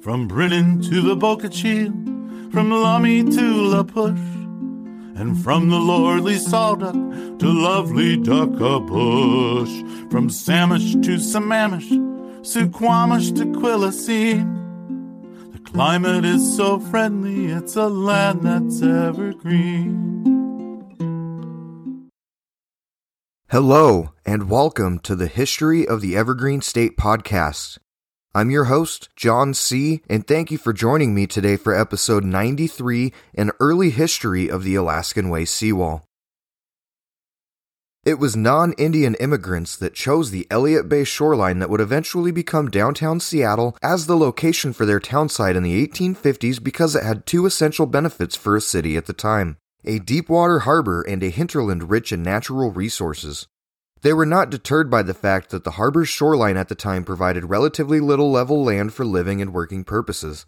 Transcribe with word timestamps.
From 0.00 0.26
Brennan 0.26 0.80
to 0.84 1.02
the 1.02 1.14
Boca 1.14 1.50
Chica, 1.50 1.92
from 2.50 2.70
Lummi 2.70 3.22
to 3.34 3.42
La 3.42 3.82
Push, 3.82 4.18
and 5.20 5.38
from 5.44 5.68
the 5.68 5.78
lordly 5.78 6.38
Sol 6.38 6.76
Duc 6.76 6.94
to 6.94 7.46
lovely 7.46 8.16
Duckabush, 8.16 9.68
from 10.10 10.30
Samish 10.30 10.94
to 11.04 11.18
Sammamish, 11.18 11.90
Suquamish 12.40 13.36
to 13.36 13.44
Quilcene. 13.44 15.52
The 15.52 15.70
climate 15.70 16.24
is 16.24 16.56
so 16.56 16.80
friendly, 16.80 17.48
it's 17.48 17.76
a 17.76 17.88
land 17.88 18.40
that's 18.40 18.80
evergreen. 18.80 19.98
Hello, 23.50 24.14
and 24.24 24.48
welcome 24.48 24.98
to 25.00 25.14
the 25.14 25.26
History 25.26 25.86
of 25.86 26.00
the 26.00 26.16
Evergreen 26.16 26.62
State 26.62 26.96
podcast. 26.96 27.76
I'm 28.32 28.52
your 28.52 28.66
host, 28.66 29.08
John 29.16 29.54
C., 29.54 30.02
and 30.08 30.24
thank 30.24 30.52
you 30.52 30.58
for 30.58 30.72
joining 30.72 31.16
me 31.16 31.26
today 31.26 31.56
for 31.56 31.74
episode 31.74 32.22
93 32.22 33.12
An 33.34 33.50
Early 33.58 33.90
History 33.90 34.48
of 34.48 34.62
the 34.62 34.76
Alaskan 34.76 35.30
Way 35.30 35.46
Seawall. 35.46 36.04
It 38.04 38.20
was 38.20 38.36
non 38.36 38.72
Indian 38.74 39.16
immigrants 39.16 39.74
that 39.78 39.94
chose 39.94 40.30
the 40.30 40.46
Elliott 40.48 40.88
Bay 40.88 41.02
shoreline 41.02 41.58
that 41.58 41.68
would 41.70 41.80
eventually 41.80 42.30
become 42.30 42.70
downtown 42.70 43.18
Seattle 43.18 43.76
as 43.82 44.06
the 44.06 44.16
location 44.16 44.72
for 44.72 44.86
their 44.86 45.00
townsite 45.00 45.56
in 45.56 45.64
the 45.64 45.84
1850s 45.84 46.62
because 46.62 46.94
it 46.94 47.02
had 47.02 47.26
two 47.26 47.46
essential 47.46 47.86
benefits 47.86 48.36
for 48.36 48.54
a 48.54 48.60
city 48.60 48.96
at 48.96 49.06
the 49.06 49.12
time 49.12 49.56
a 49.84 49.98
deep 49.98 50.28
water 50.28 50.60
harbor 50.60 51.02
and 51.02 51.24
a 51.24 51.30
hinterland 51.30 51.90
rich 51.90 52.12
in 52.12 52.22
natural 52.22 52.70
resources. 52.70 53.48
They 54.02 54.12
were 54.14 54.26
not 54.26 54.48
deterred 54.48 54.88
by 54.88 55.02
the 55.02 55.12
fact 55.12 55.50
that 55.50 55.64
the 55.64 55.72
harbor's 55.72 56.08
shoreline 56.08 56.56
at 56.56 56.68
the 56.68 56.74
time 56.74 57.04
provided 57.04 57.50
relatively 57.50 58.00
little 58.00 58.30
level 58.30 58.64
land 58.64 58.94
for 58.94 59.04
living 59.04 59.42
and 59.42 59.52
working 59.52 59.84
purposes. 59.84 60.46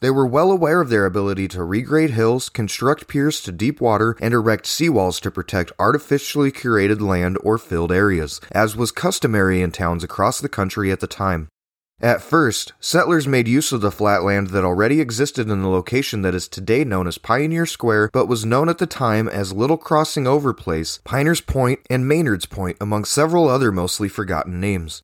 They 0.00 0.10
were 0.10 0.26
well 0.26 0.50
aware 0.50 0.80
of 0.80 0.88
their 0.88 1.06
ability 1.06 1.48
to 1.48 1.64
regrade 1.64 2.10
hills, 2.10 2.48
construct 2.48 3.06
piers 3.06 3.40
to 3.42 3.52
deep 3.52 3.80
water, 3.80 4.16
and 4.20 4.32
erect 4.32 4.66
seawalls 4.66 5.20
to 5.20 5.30
protect 5.30 5.72
artificially 5.78 6.50
curated 6.50 7.00
land 7.00 7.38
or 7.42 7.58
filled 7.58 7.92
areas, 7.92 8.40
as 8.52 8.76
was 8.76 8.92
customary 8.92 9.60
in 9.60 9.72
towns 9.72 10.04
across 10.04 10.40
the 10.40 10.48
country 10.48 10.90
at 10.90 11.00
the 11.00 11.06
time. 11.06 11.48
At 12.02 12.22
first, 12.22 12.72
settlers 12.80 13.28
made 13.28 13.46
use 13.46 13.72
of 13.72 13.82
the 13.82 13.90
flat 13.90 14.22
land 14.22 14.48
that 14.48 14.64
already 14.64 15.02
existed 15.02 15.50
in 15.50 15.60
the 15.60 15.68
location 15.68 16.22
that 16.22 16.34
is 16.34 16.48
today 16.48 16.82
known 16.82 17.06
as 17.06 17.18
Pioneer 17.18 17.66
Square, 17.66 18.08
but 18.14 18.24
was 18.24 18.46
known 18.46 18.70
at 18.70 18.78
the 18.78 18.86
time 18.86 19.28
as 19.28 19.52
Little 19.52 19.76
Crossing 19.76 20.26
Over 20.26 20.54
Place, 20.54 21.00
Piners 21.04 21.42
Point, 21.42 21.80
and 21.90 22.08
Maynard's 22.08 22.46
Point, 22.46 22.78
among 22.80 23.04
several 23.04 23.48
other 23.48 23.70
mostly 23.70 24.08
forgotten 24.08 24.58
names. 24.58 25.02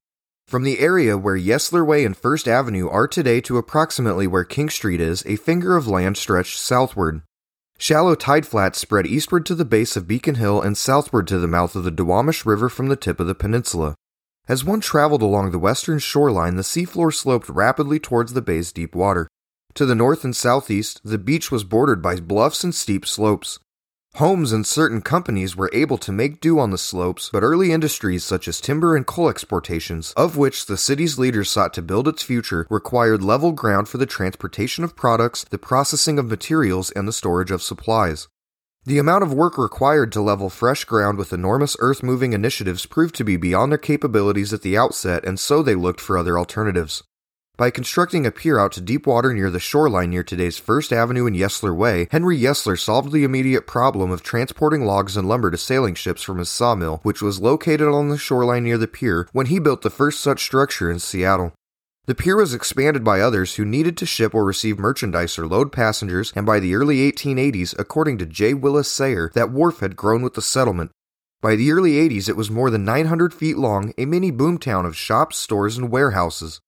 From 0.48 0.62
the 0.62 0.78
area 0.78 1.18
where 1.18 1.36
Yesler 1.36 1.86
Way 1.86 2.02
and 2.02 2.16
First 2.16 2.48
Avenue 2.48 2.88
are 2.88 3.08
today 3.08 3.42
to 3.42 3.58
approximately 3.58 4.26
where 4.26 4.44
King 4.44 4.70
Street 4.70 5.00
is, 5.00 5.22
a 5.26 5.36
finger 5.36 5.76
of 5.76 5.86
land 5.86 6.16
stretched 6.16 6.58
southward. 6.58 7.20
Shallow 7.76 8.14
tide 8.14 8.46
flats 8.46 8.78
spread 8.78 9.06
eastward 9.06 9.44
to 9.46 9.54
the 9.54 9.66
base 9.66 9.98
of 9.98 10.08
Beacon 10.08 10.36
Hill 10.36 10.62
and 10.62 10.78
southward 10.78 11.26
to 11.26 11.38
the 11.38 11.46
mouth 11.46 11.76
of 11.76 11.84
the 11.84 11.92
Duwamish 11.92 12.46
River 12.46 12.70
from 12.70 12.88
the 12.88 12.96
tip 12.96 13.20
of 13.20 13.26
the 13.26 13.34
peninsula. 13.34 13.96
As 14.48 14.64
one 14.64 14.80
traveled 14.80 15.22
along 15.22 15.50
the 15.50 15.58
western 15.58 15.98
shoreline, 15.98 16.54
the 16.54 16.62
seafloor 16.62 17.12
sloped 17.12 17.48
rapidly 17.48 17.98
towards 17.98 18.32
the 18.32 18.42
bay's 18.42 18.70
deep 18.70 18.94
water. 18.94 19.28
To 19.74 19.84
the 19.84 19.94
north 19.94 20.24
and 20.24 20.36
southeast, 20.36 21.00
the 21.04 21.18
beach 21.18 21.50
was 21.50 21.64
bordered 21.64 22.00
by 22.00 22.20
bluffs 22.20 22.62
and 22.62 22.74
steep 22.74 23.04
slopes. 23.06 23.58
Homes 24.14 24.52
and 24.52 24.64
certain 24.64 25.02
companies 25.02 25.56
were 25.56 25.68
able 25.74 25.98
to 25.98 26.12
make 26.12 26.40
do 26.40 26.58
on 26.58 26.70
the 26.70 26.78
slopes, 26.78 27.28
but 27.30 27.42
early 27.42 27.72
industries 27.72 28.24
such 28.24 28.48
as 28.48 28.60
timber 28.60 28.96
and 28.96 29.06
coal 29.06 29.28
exportations, 29.28 30.14
of 30.16 30.36
which 30.38 30.66
the 30.66 30.78
city's 30.78 31.18
leaders 31.18 31.50
sought 31.50 31.74
to 31.74 31.82
build 31.82 32.08
its 32.08 32.22
future, 32.22 32.66
required 32.70 33.22
level 33.22 33.52
ground 33.52 33.88
for 33.88 33.98
the 33.98 34.06
transportation 34.06 34.84
of 34.84 34.96
products, 34.96 35.44
the 35.44 35.58
processing 35.58 36.18
of 36.18 36.30
materials, 36.30 36.90
and 36.92 37.06
the 37.06 37.12
storage 37.12 37.50
of 37.50 37.60
supplies. 37.62 38.28
The 38.86 38.98
amount 38.98 39.24
of 39.24 39.34
work 39.34 39.58
required 39.58 40.12
to 40.12 40.20
level 40.20 40.48
fresh 40.48 40.84
ground 40.84 41.18
with 41.18 41.32
enormous 41.32 41.76
earth 41.80 42.04
moving 42.04 42.32
initiatives 42.32 42.86
proved 42.86 43.16
to 43.16 43.24
be 43.24 43.36
beyond 43.36 43.72
their 43.72 43.78
capabilities 43.78 44.52
at 44.52 44.62
the 44.62 44.78
outset, 44.78 45.24
and 45.24 45.40
so 45.40 45.60
they 45.60 45.74
looked 45.74 46.00
for 46.00 46.16
other 46.16 46.38
alternatives. 46.38 47.02
By 47.56 47.70
constructing 47.70 48.24
a 48.24 48.30
pier 48.30 48.60
out 48.60 48.70
to 48.72 48.80
deep 48.80 49.08
water 49.08 49.34
near 49.34 49.50
the 49.50 49.58
shoreline 49.58 50.10
near 50.10 50.22
today's 50.22 50.58
First 50.58 50.92
Avenue 50.92 51.26
and 51.26 51.34
Yesler 51.34 51.74
Way, 51.74 52.06
Henry 52.12 52.38
Yesler 52.38 52.78
solved 52.78 53.10
the 53.10 53.24
immediate 53.24 53.66
problem 53.66 54.12
of 54.12 54.22
transporting 54.22 54.84
logs 54.84 55.16
and 55.16 55.26
lumber 55.26 55.50
to 55.50 55.58
sailing 55.58 55.96
ships 55.96 56.22
from 56.22 56.38
his 56.38 56.48
sawmill, 56.48 57.00
which 57.02 57.20
was 57.20 57.40
located 57.40 57.88
on 57.88 58.08
the 58.08 58.16
shoreline 58.16 58.62
near 58.62 58.78
the 58.78 58.86
pier, 58.86 59.28
when 59.32 59.46
he 59.46 59.58
built 59.58 59.82
the 59.82 59.90
first 59.90 60.20
such 60.20 60.44
structure 60.44 60.88
in 60.92 61.00
Seattle. 61.00 61.52
The 62.06 62.14
pier 62.14 62.36
was 62.36 62.54
expanded 62.54 63.02
by 63.02 63.20
others 63.20 63.56
who 63.56 63.64
needed 63.64 63.96
to 63.96 64.06
ship 64.06 64.32
or 64.32 64.44
receive 64.44 64.78
merchandise 64.78 65.36
or 65.40 65.48
load 65.48 65.72
passengers, 65.72 66.32
and 66.36 66.46
by 66.46 66.60
the 66.60 66.76
early 66.76 66.98
1880s, 67.10 67.76
according 67.80 68.18
to 68.18 68.26
J. 68.26 68.54
Willis 68.54 68.88
Sayre, 68.88 69.32
that 69.34 69.50
wharf 69.50 69.80
had 69.80 69.96
grown 69.96 70.22
with 70.22 70.34
the 70.34 70.42
settlement. 70.42 70.92
By 71.40 71.56
the 71.56 71.72
early 71.72 71.94
80s, 71.94 72.28
it 72.28 72.36
was 72.36 72.48
more 72.48 72.70
than 72.70 72.84
900 72.84 73.34
feet 73.34 73.58
long, 73.58 73.92
a 73.98 74.04
mini 74.04 74.30
boomtown 74.30 74.86
of 74.86 74.96
shops, 74.96 75.36
stores, 75.36 75.76
and 75.76 75.90
warehouses. 75.90 76.60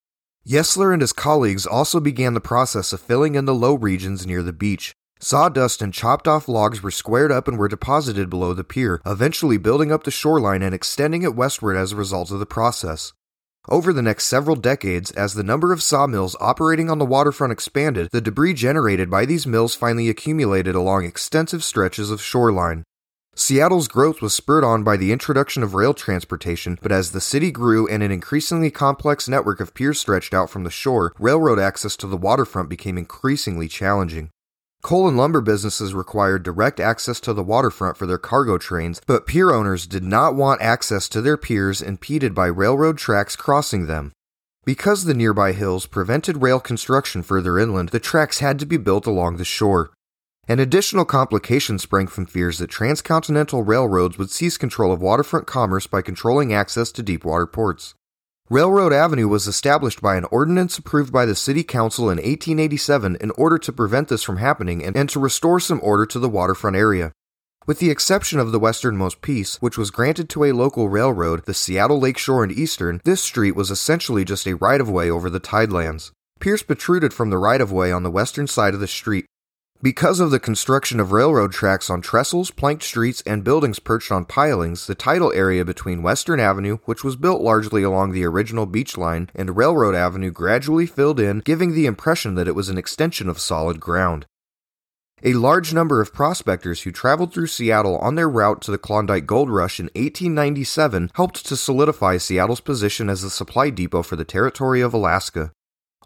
Yesler 0.44 0.92
and 0.92 1.02
his 1.02 1.12
colleagues 1.12 1.66
also 1.66 2.00
began 2.00 2.34
the 2.34 2.40
process 2.40 2.92
of 2.92 3.00
filling 3.00 3.36
in 3.36 3.44
the 3.44 3.54
low 3.54 3.74
regions 3.74 4.26
near 4.26 4.42
the 4.42 4.52
beach. 4.52 4.92
Sawdust 5.20 5.80
and 5.80 5.94
chopped 5.94 6.26
off 6.26 6.48
logs 6.48 6.82
were 6.82 6.90
squared 6.90 7.30
up 7.30 7.46
and 7.46 7.58
were 7.58 7.68
deposited 7.68 8.28
below 8.28 8.54
the 8.54 8.64
pier, 8.64 9.00
eventually 9.06 9.56
building 9.56 9.92
up 9.92 10.02
the 10.02 10.10
shoreline 10.10 10.62
and 10.62 10.74
extending 10.74 11.22
it 11.22 11.36
westward 11.36 11.76
as 11.76 11.92
a 11.92 11.96
result 11.96 12.32
of 12.32 12.40
the 12.40 12.46
process. 12.46 13.12
Over 13.70 13.92
the 13.92 14.00
next 14.00 14.24
several 14.24 14.56
decades, 14.56 15.10
as 15.10 15.34
the 15.34 15.42
number 15.42 15.74
of 15.74 15.82
sawmills 15.82 16.34
operating 16.40 16.88
on 16.88 16.98
the 16.98 17.04
waterfront 17.04 17.52
expanded, 17.52 18.08
the 18.12 18.22
debris 18.22 18.54
generated 18.54 19.10
by 19.10 19.26
these 19.26 19.46
mills 19.46 19.74
finally 19.74 20.08
accumulated 20.08 20.74
along 20.74 21.04
extensive 21.04 21.62
stretches 21.62 22.10
of 22.10 22.22
shoreline. 22.22 22.82
Seattle's 23.34 23.86
growth 23.86 24.22
was 24.22 24.32
spurred 24.32 24.64
on 24.64 24.84
by 24.84 24.96
the 24.96 25.12
introduction 25.12 25.62
of 25.62 25.74
rail 25.74 25.92
transportation, 25.92 26.78
but 26.80 26.90
as 26.90 27.10
the 27.10 27.20
city 27.20 27.52
grew 27.52 27.86
and 27.86 28.02
an 28.02 28.10
increasingly 28.10 28.70
complex 28.70 29.28
network 29.28 29.60
of 29.60 29.74
piers 29.74 30.00
stretched 30.00 30.32
out 30.32 30.48
from 30.48 30.64
the 30.64 30.70
shore, 30.70 31.12
railroad 31.18 31.58
access 31.58 31.94
to 31.98 32.06
the 32.06 32.16
waterfront 32.16 32.70
became 32.70 32.96
increasingly 32.96 33.68
challenging. 33.68 34.30
Coal 34.82 35.08
and 35.08 35.16
lumber 35.16 35.40
businesses 35.40 35.92
required 35.92 36.44
direct 36.44 36.78
access 36.78 37.18
to 37.20 37.32
the 37.32 37.42
waterfront 37.42 37.96
for 37.96 38.06
their 38.06 38.18
cargo 38.18 38.58
trains, 38.58 39.00
but 39.06 39.26
pier 39.26 39.50
owners 39.50 39.86
did 39.86 40.04
not 40.04 40.36
want 40.36 40.62
access 40.62 41.08
to 41.08 41.20
their 41.20 41.36
piers 41.36 41.82
impeded 41.82 42.34
by 42.34 42.46
railroad 42.46 42.96
tracks 42.96 43.34
crossing 43.34 43.86
them. 43.86 44.12
Because 44.64 45.04
the 45.04 45.14
nearby 45.14 45.52
hills 45.52 45.86
prevented 45.86 46.42
rail 46.42 46.60
construction 46.60 47.22
further 47.22 47.58
inland, 47.58 47.88
the 47.88 47.98
tracks 47.98 48.38
had 48.38 48.58
to 48.60 48.66
be 48.66 48.76
built 48.76 49.06
along 49.06 49.36
the 49.36 49.44
shore. 49.44 49.90
An 50.46 50.60
additional 50.60 51.04
complication 51.04 51.78
sprang 51.78 52.06
from 52.06 52.24
fears 52.24 52.58
that 52.58 52.70
transcontinental 52.70 53.64
railroads 53.64 54.16
would 54.16 54.30
seize 54.30 54.56
control 54.56 54.92
of 54.92 55.02
waterfront 55.02 55.46
commerce 55.46 55.86
by 55.86 56.02
controlling 56.02 56.54
access 56.54 56.92
to 56.92 57.02
deepwater 57.02 57.46
ports. 57.46 57.94
Railroad 58.50 58.94
Avenue 58.94 59.28
was 59.28 59.46
established 59.46 60.00
by 60.00 60.16
an 60.16 60.24
ordinance 60.30 60.78
approved 60.78 61.12
by 61.12 61.26
the 61.26 61.34
City 61.34 61.62
Council 61.62 62.04
in 62.04 62.16
1887 62.16 63.18
in 63.20 63.30
order 63.32 63.58
to 63.58 63.70
prevent 63.74 64.08
this 64.08 64.22
from 64.22 64.38
happening 64.38 64.82
and, 64.82 64.96
and, 64.96 65.10
to 65.10 65.20
restore 65.20 65.60
some 65.60 65.80
order 65.82 66.06
to 66.06 66.18
the 66.18 66.30
waterfront 66.30 66.74
area. 66.74 67.12
With 67.66 67.78
the 67.78 67.90
exception 67.90 68.38
of 68.38 68.50
the 68.50 68.58
westernmost 68.58 69.20
piece, 69.20 69.60
which 69.60 69.76
was 69.76 69.90
granted 69.90 70.30
to 70.30 70.44
a 70.44 70.52
local 70.52 70.88
railroad, 70.88 71.44
the 71.44 71.52
Seattle 71.52 72.00
Lakeshore 72.00 72.42
and 72.42 72.50
Eastern, 72.50 73.02
this 73.04 73.20
street 73.20 73.54
was 73.54 73.70
essentially 73.70 74.24
just 74.24 74.46
a 74.46 74.56
right 74.56 74.80
of 74.80 74.88
way 74.88 75.10
over 75.10 75.28
the 75.28 75.40
tidelands. 75.40 76.12
Piers 76.40 76.62
protruded 76.62 77.12
from 77.12 77.28
the 77.28 77.36
right 77.36 77.60
of 77.60 77.70
way 77.70 77.92
on 77.92 78.02
the 78.02 78.10
western 78.10 78.46
side 78.46 78.72
of 78.72 78.80
the 78.80 78.88
street, 78.88 79.26
because 79.80 80.18
of 80.18 80.32
the 80.32 80.40
construction 80.40 80.98
of 80.98 81.12
railroad 81.12 81.52
tracks 81.52 81.88
on 81.88 82.00
trestles, 82.00 82.50
planked 82.50 82.82
streets, 82.82 83.22
and 83.22 83.44
buildings 83.44 83.78
perched 83.78 84.10
on 84.10 84.24
pilings, 84.24 84.88
the 84.88 84.94
tidal 84.94 85.32
area 85.32 85.64
between 85.64 86.02
Western 86.02 86.40
Avenue, 86.40 86.78
which 86.84 87.04
was 87.04 87.14
built 87.14 87.40
largely 87.40 87.84
along 87.84 88.10
the 88.10 88.24
original 88.24 88.66
beach 88.66 88.96
line, 88.98 89.30
and 89.36 89.56
Railroad 89.56 89.94
Avenue 89.94 90.32
gradually 90.32 90.86
filled 90.86 91.20
in, 91.20 91.38
giving 91.40 91.74
the 91.74 91.86
impression 91.86 92.34
that 92.34 92.48
it 92.48 92.56
was 92.56 92.68
an 92.68 92.78
extension 92.78 93.28
of 93.28 93.38
solid 93.38 93.78
ground. 93.78 94.26
A 95.22 95.34
large 95.34 95.72
number 95.72 96.00
of 96.00 96.12
prospectors 96.12 96.82
who 96.82 96.92
traveled 96.92 97.32
through 97.32 97.48
Seattle 97.48 97.98
on 97.98 98.16
their 98.16 98.28
route 98.28 98.60
to 98.62 98.70
the 98.70 98.78
Klondike 98.78 99.26
Gold 99.26 99.50
Rush 99.50 99.80
in 99.80 99.86
1897 99.86 101.10
helped 101.14 101.44
to 101.46 101.56
solidify 101.56 102.16
Seattle's 102.16 102.60
position 102.60 103.08
as 103.08 103.22
the 103.22 103.30
supply 103.30 103.70
depot 103.70 104.02
for 104.02 104.16
the 104.16 104.24
territory 104.24 104.80
of 104.80 104.94
Alaska. 104.94 105.52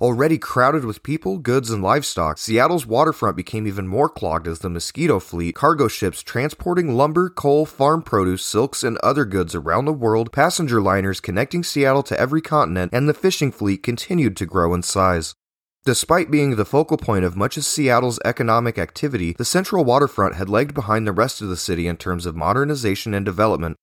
Already 0.02 0.36
crowded 0.36 0.84
with 0.84 1.04
people, 1.04 1.38
goods, 1.38 1.70
and 1.70 1.80
livestock, 1.80 2.36
Seattle's 2.36 2.84
waterfront 2.84 3.36
became 3.36 3.68
even 3.68 3.86
more 3.86 4.08
clogged 4.08 4.48
as 4.48 4.58
the 4.58 4.68
Mosquito 4.68 5.20
Fleet, 5.20 5.54
cargo 5.54 5.86
ships 5.86 6.24
transporting 6.24 6.96
lumber, 6.96 7.30
coal, 7.30 7.64
farm 7.66 8.02
produce, 8.02 8.44
silks, 8.44 8.82
and 8.82 8.98
other 8.98 9.24
goods 9.24 9.54
around 9.54 9.84
the 9.84 9.92
world, 9.92 10.32
passenger 10.32 10.82
liners 10.82 11.20
connecting 11.20 11.62
Seattle 11.62 12.02
to 12.02 12.18
every 12.18 12.40
continent, 12.40 12.92
and 12.92 13.08
the 13.08 13.14
fishing 13.14 13.52
fleet 13.52 13.84
continued 13.84 14.36
to 14.38 14.44
grow 14.44 14.74
in 14.74 14.82
size. 14.82 15.36
Despite 15.84 16.32
being 16.32 16.56
the 16.56 16.64
focal 16.64 16.96
point 16.96 17.24
of 17.24 17.36
much 17.36 17.56
of 17.56 17.64
Seattle's 17.64 18.18
economic 18.24 18.78
activity, 18.78 19.36
the 19.38 19.44
central 19.44 19.84
waterfront 19.84 20.34
had 20.34 20.48
lagged 20.48 20.74
behind 20.74 21.06
the 21.06 21.12
rest 21.12 21.40
of 21.40 21.48
the 21.48 21.56
city 21.56 21.86
in 21.86 21.96
terms 21.96 22.26
of 22.26 22.34
modernization 22.34 23.14
and 23.14 23.24
development, 23.24 23.76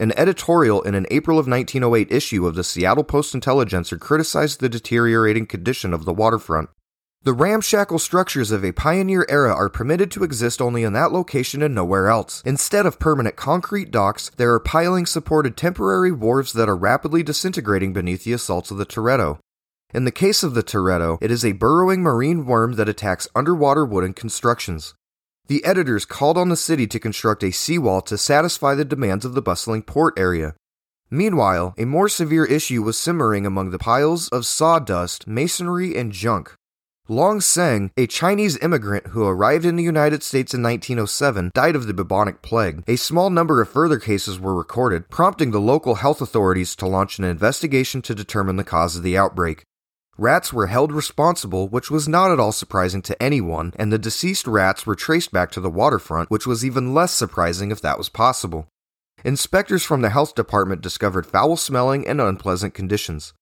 an 0.00 0.18
editorial 0.18 0.80
in 0.82 0.94
an 0.94 1.06
April 1.10 1.38
of 1.38 1.46
1908 1.46 2.10
issue 2.10 2.46
of 2.46 2.54
the 2.54 2.64
Seattle 2.64 3.04
Post 3.04 3.34
Intelligencer 3.34 3.98
criticized 3.98 4.58
the 4.58 4.68
deteriorating 4.68 5.46
condition 5.46 5.92
of 5.92 6.06
the 6.06 6.14
waterfront. 6.14 6.70
The 7.22 7.34
ramshackle 7.34 7.98
structures 7.98 8.50
of 8.50 8.64
a 8.64 8.72
pioneer 8.72 9.26
era 9.28 9.54
are 9.54 9.68
permitted 9.68 10.10
to 10.12 10.24
exist 10.24 10.62
only 10.62 10.84
in 10.84 10.94
that 10.94 11.12
location 11.12 11.62
and 11.62 11.74
nowhere 11.74 12.08
else. 12.08 12.42
Instead 12.46 12.86
of 12.86 12.98
permanent 12.98 13.36
concrete 13.36 13.90
docks, 13.90 14.30
there 14.38 14.54
are 14.54 14.58
piling 14.58 15.04
supported 15.04 15.54
temporary 15.54 16.10
wharves 16.10 16.54
that 16.54 16.66
are 16.66 16.76
rapidly 16.76 17.22
disintegrating 17.22 17.92
beneath 17.92 18.24
the 18.24 18.32
assaults 18.32 18.70
of 18.70 18.78
the 18.78 18.86
Teredo. 18.86 19.38
In 19.92 20.06
the 20.06 20.10
case 20.10 20.42
of 20.42 20.54
the 20.54 20.62
Teredo, 20.62 21.18
it 21.20 21.30
is 21.30 21.44
a 21.44 21.52
burrowing 21.52 22.00
marine 22.00 22.46
worm 22.46 22.76
that 22.76 22.88
attacks 22.88 23.28
underwater 23.34 23.84
wooden 23.84 24.14
constructions. 24.14 24.94
The 25.50 25.64
editors 25.64 26.04
called 26.04 26.38
on 26.38 26.48
the 26.48 26.56
city 26.56 26.86
to 26.86 27.00
construct 27.00 27.42
a 27.42 27.50
seawall 27.50 28.02
to 28.02 28.16
satisfy 28.16 28.76
the 28.76 28.84
demands 28.84 29.24
of 29.24 29.34
the 29.34 29.42
bustling 29.42 29.82
port 29.82 30.14
area. 30.16 30.54
Meanwhile, 31.10 31.74
a 31.76 31.86
more 31.86 32.08
severe 32.08 32.44
issue 32.44 32.84
was 32.84 32.96
simmering 32.96 33.44
among 33.44 33.70
the 33.70 33.78
piles 33.80 34.28
of 34.28 34.46
sawdust, 34.46 35.26
masonry, 35.26 35.96
and 35.96 36.12
junk. 36.12 36.54
Long 37.08 37.40
Seng, 37.40 37.90
a 37.96 38.06
Chinese 38.06 38.58
immigrant 38.58 39.08
who 39.08 39.26
arrived 39.26 39.64
in 39.64 39.74
the 39.74 39.82
United 39.82 40.22
States 40.22 40.54
in 40.54 40.62
1907, 40.62 41.50
died 41.52 41.74
of 41.74 41.88
the 41.88 41.94
bubonic 41.94 42.42
plague. 42.42 42.84
A 42.86 42.94
small 42.94 43.28
number 43.28 43.60
of 43.60 43.68
further 43.68 43.98
cases 43.98 44.38
were 44.38 44.54
recorded, 44.54 45.08
prompting 45.10 45.50
the 45.50 45.60
local 45.60 45.96
health 45.96 46.20
authorities 46.20 46.76
to 46.76 46.86
launch 46.86 47.18
an 47.18 47.24
investigation 47.24 48.02
to 48.02 48.14
determine 48.14 48.54
the 48.54 48.62
cause 48.62 48.94
of 48.94 49.02
the 49.02 49.18
outbreak. 49.18 49.64
Rats 50.20 50.52
were 50.52 50.66
held 50.66 50.92
responsible, 50.92 51.68
which 51.68 51.90
was 51.90 52.06
not 52.06 52.30
at 52.30 52.38
all 52.38 52.52
surprising 52.52 53.00
to 53.00 53.22
anyone, 53.22 53.72
and 53.76 53.90
the 53.90 53.98
deceased 53.98 54.46
rats 54.46 54.84
were 54.84 54.94
traced 54.94 55.32
back 55.32 55.50
to 55.52 55.62
the 55.62 55.70
waterfront, 55.70 56.30
which 56.30 56.46
was 56.46 56.62
even 56.62 56.92
less 56.92 57.14
surprising 57.14 57.70
if 57.70 57.80
that 57.80 57.96
was 57.96 58.10
possible. 58.10 58.68
Inspectors 59.24 59.82
from 59.82 60.02
the 60.02 60.10
health 60.10 60.34
department 60.34 60.82
discovered 60.82 61.24
foul 61.24 61.56
smelling 61.56 62.06
and 62.06 62.20
unpleasant 62.20 62.74
conditions. 62.74 63.32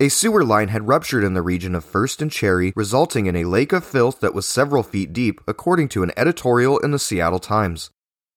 A 0.00 0.08
sewer 0.08 0.42
line 0.42 0.68
had 0.68 0.88
ruptured 0.88 1.22
in 1.22 1.34
the 1.34 1.42
region 1.42 1.74
of 1.74 1.84
First 1.84 2.22
and 2.22 2.32
Cherry, 2.32 2.72
resulting 2.74 3.26
in 3.26 3.36
a 3.36 3.44
lake 3.44 3.74
of 3.74 3.84
filth 3.84 4.20
that 4.20 4.34
was 4.34 4.46
several 4.46 4.82
feet 4.82 5.12
deep, 5.12 5.38
according 5.46 5.90
to 5.90 6.02
an 6.02 6.12
editorial 6.16 6.78
in 6.78 6.92
the 6.92 6.98
Seattle 6.98 7.40
Times. 7.40 7.90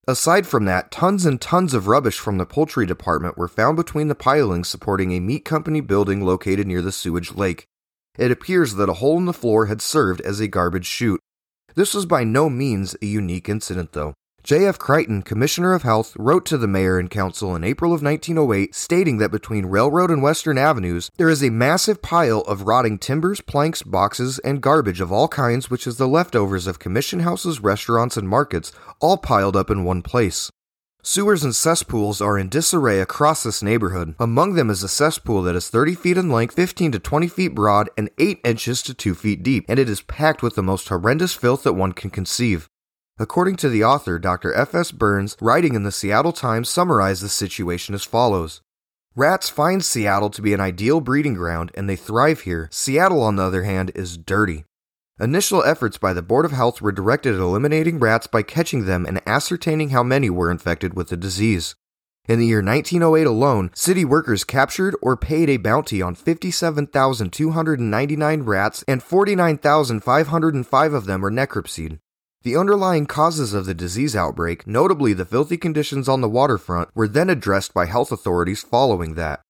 Aside 0.06 0.46
from 0.46 0.66
that, 0.66 0.92
tons 0.92 1.26
and 1.26 1.40
tons 1.40 1.74
of 1.74 1.88
rubbish 1.88 2.20
from 2.20 2.40
the 2.40 2.46
poultry 2.46 2.86
department 2.86 3.38
were 3.38 3.48
found 3.48 3.78
between 3.78 4.10
the 4.10 4.16
pilings 4.16 4.68
supporting 4.68 5.14
a 5.14 5.22
meat 5.22 5.46
company 5.46 5.80
building 5.80 6.26
located 6.26 6.68
near 6.68 6.82
the 6.82 6.92
sewage 6.92 7.34
lake. 7.34 7.70
It 8.18 8.32
appears 8.32 8.76
that 8.76 8.90
a 8.90 8.94
hole 8.94 9.18
in 9.18 9.26
the 9.26 9.34
floor 9.34 9.66
had 9.66 9.82
served 9.82 10.22
as 10.22 10.40
a 10.40 10.48
garbage 10.48 10.86
chute. 10.86 11.20
This 11.76 11.94
was 11.94 12.06
by 12.06 12.24
no 12.24 12.50
means 12.50 12.96
a 13.02 13.06
unique 13.06 13.50
incident, 13.50 13.92
though. 13.92 14.14
J.F. 14.46 14.78
Crichton, 14.78 15.24
Commissioner 15.24 15.74
of 15.74 15.82
Health, 15.82 16.16
wrote 16.20 16.46
to 16.46 16.58
the 16.60 16.68
mayor 16.68 17.00
and 17.00 17.10
council 17.10 17.56
in 17.56 17.64
April 17.64 17.92
of 17.92 18.04
1908 18.04 18.76
stating 18.76 19.18
that 19.18 19.32
between 19.32 19.66
Railroad 19.66 20.12
and 20.12 20.22
Western 20.22 20.60
Avenues 20.60 21.10
there 21.18 21.30
is 21.30 21.44
a 21.44 21.50
massive 21.50 22.04
pile 22.04 22.42
of 22.42 22.68
rotting 22.68 23.00
timbers, 23.00 23.42
planks, 23.42 23.82
boxes, 23.82 24.38
and 24.40 24.62
garbage 24.62 25.02
of 25.02 25.12
all 25.12 25.28
kinds, 25.28 25.72
which 25.72 25.88
is 25.88 25.98
the 25.98 26.08
leftovers 26.08 26.68
of 26.68 26.78
commission 26.78 27.22
houses, 27.22 27.60
restaurants, 27.60 28.18
and 28.18 28.30
markets, 28.30 28.72
all 29.02 29.18
piled 29.18 29.56
up 29.56 29.72
in 29.72 29.84
one 29.84 30.04
place. 30.04 30.52
Sewers 31.08 31.44
and 31.44 31.56
cesspools 31.56 32.20
are 32.20 32.36
in 32.36 32.50
disarray 32.50 33.00
across 33.00 33.44
this 33.44 33.62
neighborhood. 33.62 34.16
Among 34.20 34.56
them 34.56 34.72
is 34.72 34.82
a 34.82 34.88
cesspool 34.88 35.44
that 35.44 35.56
is 35.56 35.70
30 35.70 35.94
feet 35.94 36.18
in 36.18 36.32
length, 36.32 36.56
15 36.56 36.94
to 36.94 37.00
20 37.00 37.28
feet 37.28 37.54
broad, 37.54 37.92
and 37.96 38.10
8 38.18 38.40
inches 38.44 38.82
to 38.82 38.96
2 38.96 39.14
feet 39.14 39.44
deep, 39.44 39.66
and 39.70 39.78
it 39.78 39.88
is 39.88 40.02
packed 40.02 40.42
with 40.42 40.56
the 40.56 40.64
most 40.64 40.90
horrendous 40.90 41.36
filth 41.36 41.62
that 41.62 41.74
one 41.74 41.92
can 41.92 42.10
conceive. 42.10 42.68
According 43.20 43.58
to 43.58 43.70
the 43.70 43.84
author, 43.84 44.18
Dr. 44.18 44.52
F.S. 44.56 44.92
Burns, 44.92 45.38
writing 45.40 45.76
in 45.76 45.84
the 45.84 45.92
Seattle 45.92 46.34
Times, 46.34 46.70
summarized 46.70 47.22
the 47.22 47.30
situation 47.30 47.94
as 47.94 48.04
follows 48.04 48.62
Rats 49.16 49.48
find 49.48 49.86
Seattle 49.86 50.32
to 50.32 50.42
be 50.42 50.56
an 50.56 50.60
ideal 50.60 51.02
breeding 51.02 51.36
ground 51.36 51.72
and 51.76 51.88
they 51.88 51.96
thrive 51.96 52.42
here. 52.42 52.68
Seattle, 52.72 53.22
on 53.22 53.36
the 53.36 53.44
other 53.44 53.62
hand, 53.62 53.92
is 53.94 54.18
dirty. 54.18 54.66
Initial 55.18 55.64
efforts 55.64 55.98
by 55.98 56.12
the 56.12 56.22
Board 56.22 56.44
of 56.44 56.52
Health 56.52 56.82
were 56.82 56.92
directed 56.92 57.36
at 57.36 57.40
eliminating 57.40 58.00
rats 58.00 58.28
by 58.28 58.44
catching 58.44 58.84
them 58.84 59.06
and 59.06 59.22
ascertaining 59.26 59.92
how 59.92 60.04
many 60.04 60.30
were 60.30 60.52
infected 60.52 60.94
with 60.94 61.08
the 61.08 61.16
disease. 61.16 61.74
In 62.28 62.38
the 62.38 62.48
year 62.48 62.62
1908 62.62 63.26
alone, 63.26 63.72
city 63.74 64.04
workers 64.04 64.44
captured 64.44 64.94
or 65.02 65.16
paid 65.16 65.50
a 65.50 65.56
bounty 65.56 66.02
on 66.02 66.16
57,299 66.16 68.44
rats, 68.44 68.84
and 68.90 69.02
49,505 69.02 70.94
of 70.94 71.06
them 71.06 71.22
were 71.22 71.32
necropsied. 71.32 72.00
The 72.44 72.58
underlying 72.58 73.06
causes 73.06 73.54
of 73.54 73.66
the 73.66 73.74
disease 73.74 74.18
outbreak, 74.18 74.68
notably 74.68 75.14
the 75.14 75.24
filthy 75.24 75.56
conditions 75.56 76.10
on 76.10 76.20
the 76.20 76.28
waterfront, 76.28 76.90
were 76.94 77.08
then 77.08 77.30
addressed 77.30 77.74
by 77.74 77.86
health 77.86 78.12
authorities 78.12 78.64
following 78.64 79.14
that. 79.14 79.45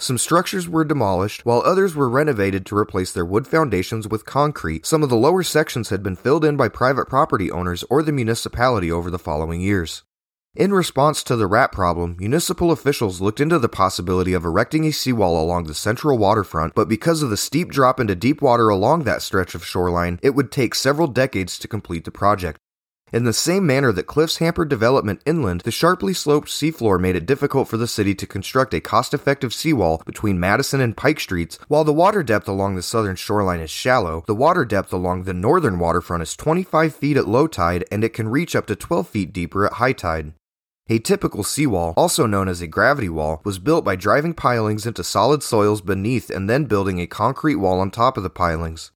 Some 0.00 0.16
structures 0.16 0.66
were 0.66 0.82
demolished, 0.82 1.44
while 1.44 1.60
others 1.60 1.94
were 1.94 2.08
renovated 2.08 2.64
to 2.66 2.76
replace 2.76 3.12
their 3.12 3.24
wood 3.24 3.46
foundations 3.46 4.08
with 4.08 4.24
concrete. 4.24 4.86
Some 4.86 5.02
of 5.02 5.10
the 5.10 5.16
lower 5.16 5.42
sections 5.42 5.90
had 5.90 6.02
been 6.02 6.16
filled 6.16 6.42
in 6.42 6.56
by 6.56 6.70
private 6.70 7.06
property 7.06 7.50
owners 7.50 7.84
or 7.90 8.02
the 8.02 8.10
municipality 8.10 8.90
over 8.90 9.10
the 9.10 9.18
following 9.18 9.60
years. 9.60 10.02
In 10.56 10.72
response 10.72 11.22
to 11.24 11.36
the 11.36 11.46
rat 11.46 11.70
problem, 11.70 12.16
municipal 12.18 12.72
officials 12.72 13.20
looked 13.20 13.40
into 13.40 13.58
the 13.58 13.68
possibility 13.68 14.32
of 14.32 14.42
erecting 14.42 14.86
a 14.86 14.90
seawall 14.90 15.38
along 15.38 15.64
the 15.64 15.74
central 15.74 16.16
waterfront, 16.16 16.74
but 16.74 16.88
because 16.88 17.22
of 17.22 17.28
the 17.28 17.36
steep 17.36 17.70
drop 17.70 18.00
into 18.00 18.14
deep 18.14 18.40
water 18.40 18.70
along 18.70 19.04
that 19.04 19.20
stretch 19.20 19.54
of 19.54 19.66
shoreline, 19.66 20.18
it 20.22 20.34
would 20.34 20.50
take 20.50 20.74
several 20.74 21.08
decades 21.08 21.58
to 21.58 21.68
complete 21.68 22.06
the 22.06 22.10
project. 22.10 22.58
In 23.12 23.24
the 23.24 23.32
same 23.32 23.66
manner 23.66 23.90
that 23.90 24.06
cliffs 24.06 24.36
hampered 24.36 24.68
development 24.68 25.20
inland, 25.26 25.62
the 25.62 25.72
sharply 25.72 26.14
sloped 26.14 26.46
seafloor 26.46 27.00
made 27.00 27.16
it 27.16 27.26
difficult 27.26 27.66
for 27.66 27.76
the 27.76 27.88
city 27.88 28.14
to 28.14 28.26
construct 28.26 28.72
a 28.72 28.80
cost 28.80 29.12
effective 29.12 29.52
seawall 29.52 30.00
between 30.06 30.38
Madison 30.38 30.80
and 30.80 30.96
Pike 30.96 31.18
Streets. 31.18 31.58
While 31.66 31.82
the 31.82 31.92
water 31.92 32.22
depth 32.22 32.46
along 32.46 32.76
the 32.76 32.82
southern 32.82 33.16
shoreline 33.16 33.58
is 33.58 33.70
shallow, 33.70 34.22
the 34.28 34.34
water 34.34 34.64
depth 34.64 34.92
along 34.92 35.24
the 35.24 35.34
northern 35.34 35.80
waterfront 35.80 36.22
is 36.22 36.36
25 36.36 36.94
feet 36.94 37.16
at 37.16 37.26
low 37.26 37.48
tide 37.48 37.84
and 37.90 38.04
it 38.04 38.12
can 38.12 38.28
reach 38.28 38.54
up 38.54 38.66
to 38.66 38.76
12 38.76 39.08
feet 39.08 39.32
deeper 39.32 39.66
at 39.66 39.74
high 39.74 39.92
tide. 39.92 40.32
A 40.88 41.00
typical 41.00 41.42
seawall, 41.42 41.94
also 41.96 42.26
known 42.26 42.46
as 42.48 42.60
a 42.60 42.68
gravity 42.68 43.08
wall, 43.08 43.40
was 43.44 43.58
built 43.58 43.84
by 43.84 43.96
driving 43.96 44.34
pilings 44.34 44.86
into 44.86 45.02
solid 45.02 45.42
soils 45.42 45.80
beneath 45.80 46.30
and 46.30 46.48
then 46.48 46.64
building 46.66 47.00
a 47.00 47.08
concrete 47.08 47.56
wall 47.56 47.80
on 47.80 47.90
top 47.90 48.16
of 48.16 48.22
the 48.22 48.30
pilings. 48.30 48.92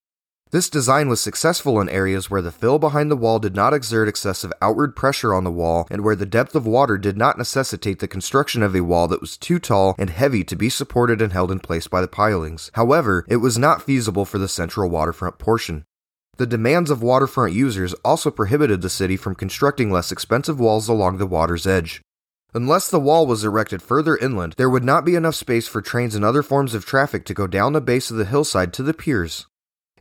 This 0.54 0.70
design 0.70 1.08
was 1.08 1.20
successful 1.20 1.80
in 1.80 1.88
areas 1.88 2.30
where 2.30 2.40
the 2.40 2.52
fill 2.52 2.78
behind 2.78 3.10
the 3.10 3.16
wall 3.16 3.40
did 3.40 3.56
not 3.56 3.74
exert 3.74 4.06
excessive 4.06 4.52
outward 4.62 4.94
pressure 4.94 5.34
on 5.34 5.42
the 5.42 5.50
wall 5.50 5.88
and 5.90 6.04
where 6.04 6.14
the 6.14 6.24
depth 6.24 6.54
of 6.54 6.64
water 6.64 6.96
did 6.96 7.16
not 7.16 7.36
necessitate 7.36 7.98
the 7.98 8.06
construction 8.06 8.62
of 8.62 8.76
a 8.76 8.82
wall 8.82 9.08
that 9.08 9.20
was 9.20 9.36
too 9.36 9.58
tall 9.58 9.96
and 9.98 10.10
heavy 10.10 10.44
to 10.44 10.54
be 10.54 10.68
supported 10.68 11.20
and 11.20 11.32
held 11.32 11.50
in 11.50 11.58
place 11.58 11.88
by 11.88 12.00
the 12.00 12.06
pilings. 12.06 12.70
However, 12.74 13.24
it 13.28 13.38
was 13.38 13.58
not 13.58 13.82
feasible 13.82 14.24
for 14.24 14.38
the 14.38 14.46
central 14.46 14.88
waterfront 14.88 15.40
portion. 15.40 15.86
The 16.36 16.46
demands 16.46 16.88
of 16.88 17.02
waterfront 17.02 17.52
users 17.52 17.92
also 18.04 18.30
prohibited 18.30 18.80
the 18.80 18.88
city 18.88 19.16
from 19.16 19.34
constructing 19.34 19.90
less 19.90 20.12
expensive 20.12 20.60
walls 20.60 20.86
along 20.86 21.18
the 21.18 21.26
water's 21.26 21.66
edge. 21.66 22.00
Unless 22.54 22.90
the 22.90 23.00
wall 23.00 23.26
was 23.26 23.42
erected 23.42 23.82
further 23.82 24.16
inland, 24.16 24.54
there 24.56 24.70
would 24.70 24.84
not 24.84 25.04
be 25.04 25.16
enough 25.16 25.34
space 25.34 25.66
for 25.66 25.82
trains 25.82 26.14
and 26.14 26.24
other 26.24 26.44
forms 26.44 26.74
of 26.74 26.86
traffic 26.86 27.24
to 27.24 27.34
go 27.34 27.48
down 27.48 27.72
the 27.72 27.80
base 27.80 28.12
of 28.12 28.18
the 28.18 28.24
hillside 28.24 28.72
to 28.74 28.84
the 28.84 28.94
piers. 28.94 29.48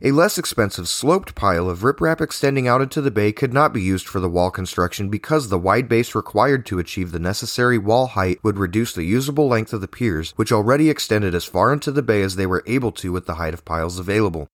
A 0.02 0.10
less 0.10 0.38
expensive 0.38 0.88
sloped 0.88 1.36
pile 1.36 1.70
of 1.70 1.80
riprap 1.80 2.20
extending 2.20 2.66
out 2.66 2.82
into 2.82 3.00
the 3.00 3.12
bay 3.12 3.30
could 3.30 3.54
not 3.54 3.72
be 3.72 3.80
used 3.80 4.08
for 4.08 4.18
the 4.18 4.28
wall 4.28 4.50
construction 4.50 5.08
because 5.08 5.48
the 5.48 5.58
wide 5.58 5.88
base 5.88 6.16
required 6.16 6.66
to 6.66 6.80
achieve 6.80 7.12
the 7.12 7.20
necessary 7.20 7.78
wall 7.78 8.08
height 8.08 8.40
would 8.42 8.58
reduce 8.58 8.92
the 8.92 9.04
usable 9.04 9.46
length 9.46 9.72
of 9.72 9.80
the 9.80 9.86
piers, 9.86 10.32
which 10.34 10.50
already 10.50 10.90
extended 10.90 11.32
as 11.32 11.44
far 11.44 11.72
into 11.72 11.92
the 11.92 12.02
bay 12.02 12.22
as 12.22 12.34
they 12.34 12.44
were 12.44 12.64
able 12.66 12.90
to 12.90 13.12
with 13.12 13.26
the 13.26 13.36
height 13.36 13.54
of 13.54 13.64
piles 13.64 14.00
available. 14.00 14.48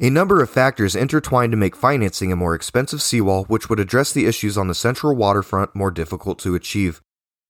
A 0.00 0.10
number 0.10 0.40
of 0.40 0.48
factors 0.48 0.94
intertwined 0.94 1.50
to 1.50 1.56
make 1.56 1.74
financing 1.74 2.30
a 2.30 2.36
more 2.36 2.54
expensive 2.54 3.02
seawall, 3.02 3.44
which 3.46 3.68
would 3.68 3.80
address 3.80 4.12
the 4.12 4.26
issues 4.26 4.56
on 4.56 4.68
the 4.68 4.76
central 4.76 5.16
waterfront 5.16 5.74
more 5.74 5.90
difficult 5.90 6.38
to 6.38 6.54
achieve. 6.54 7.02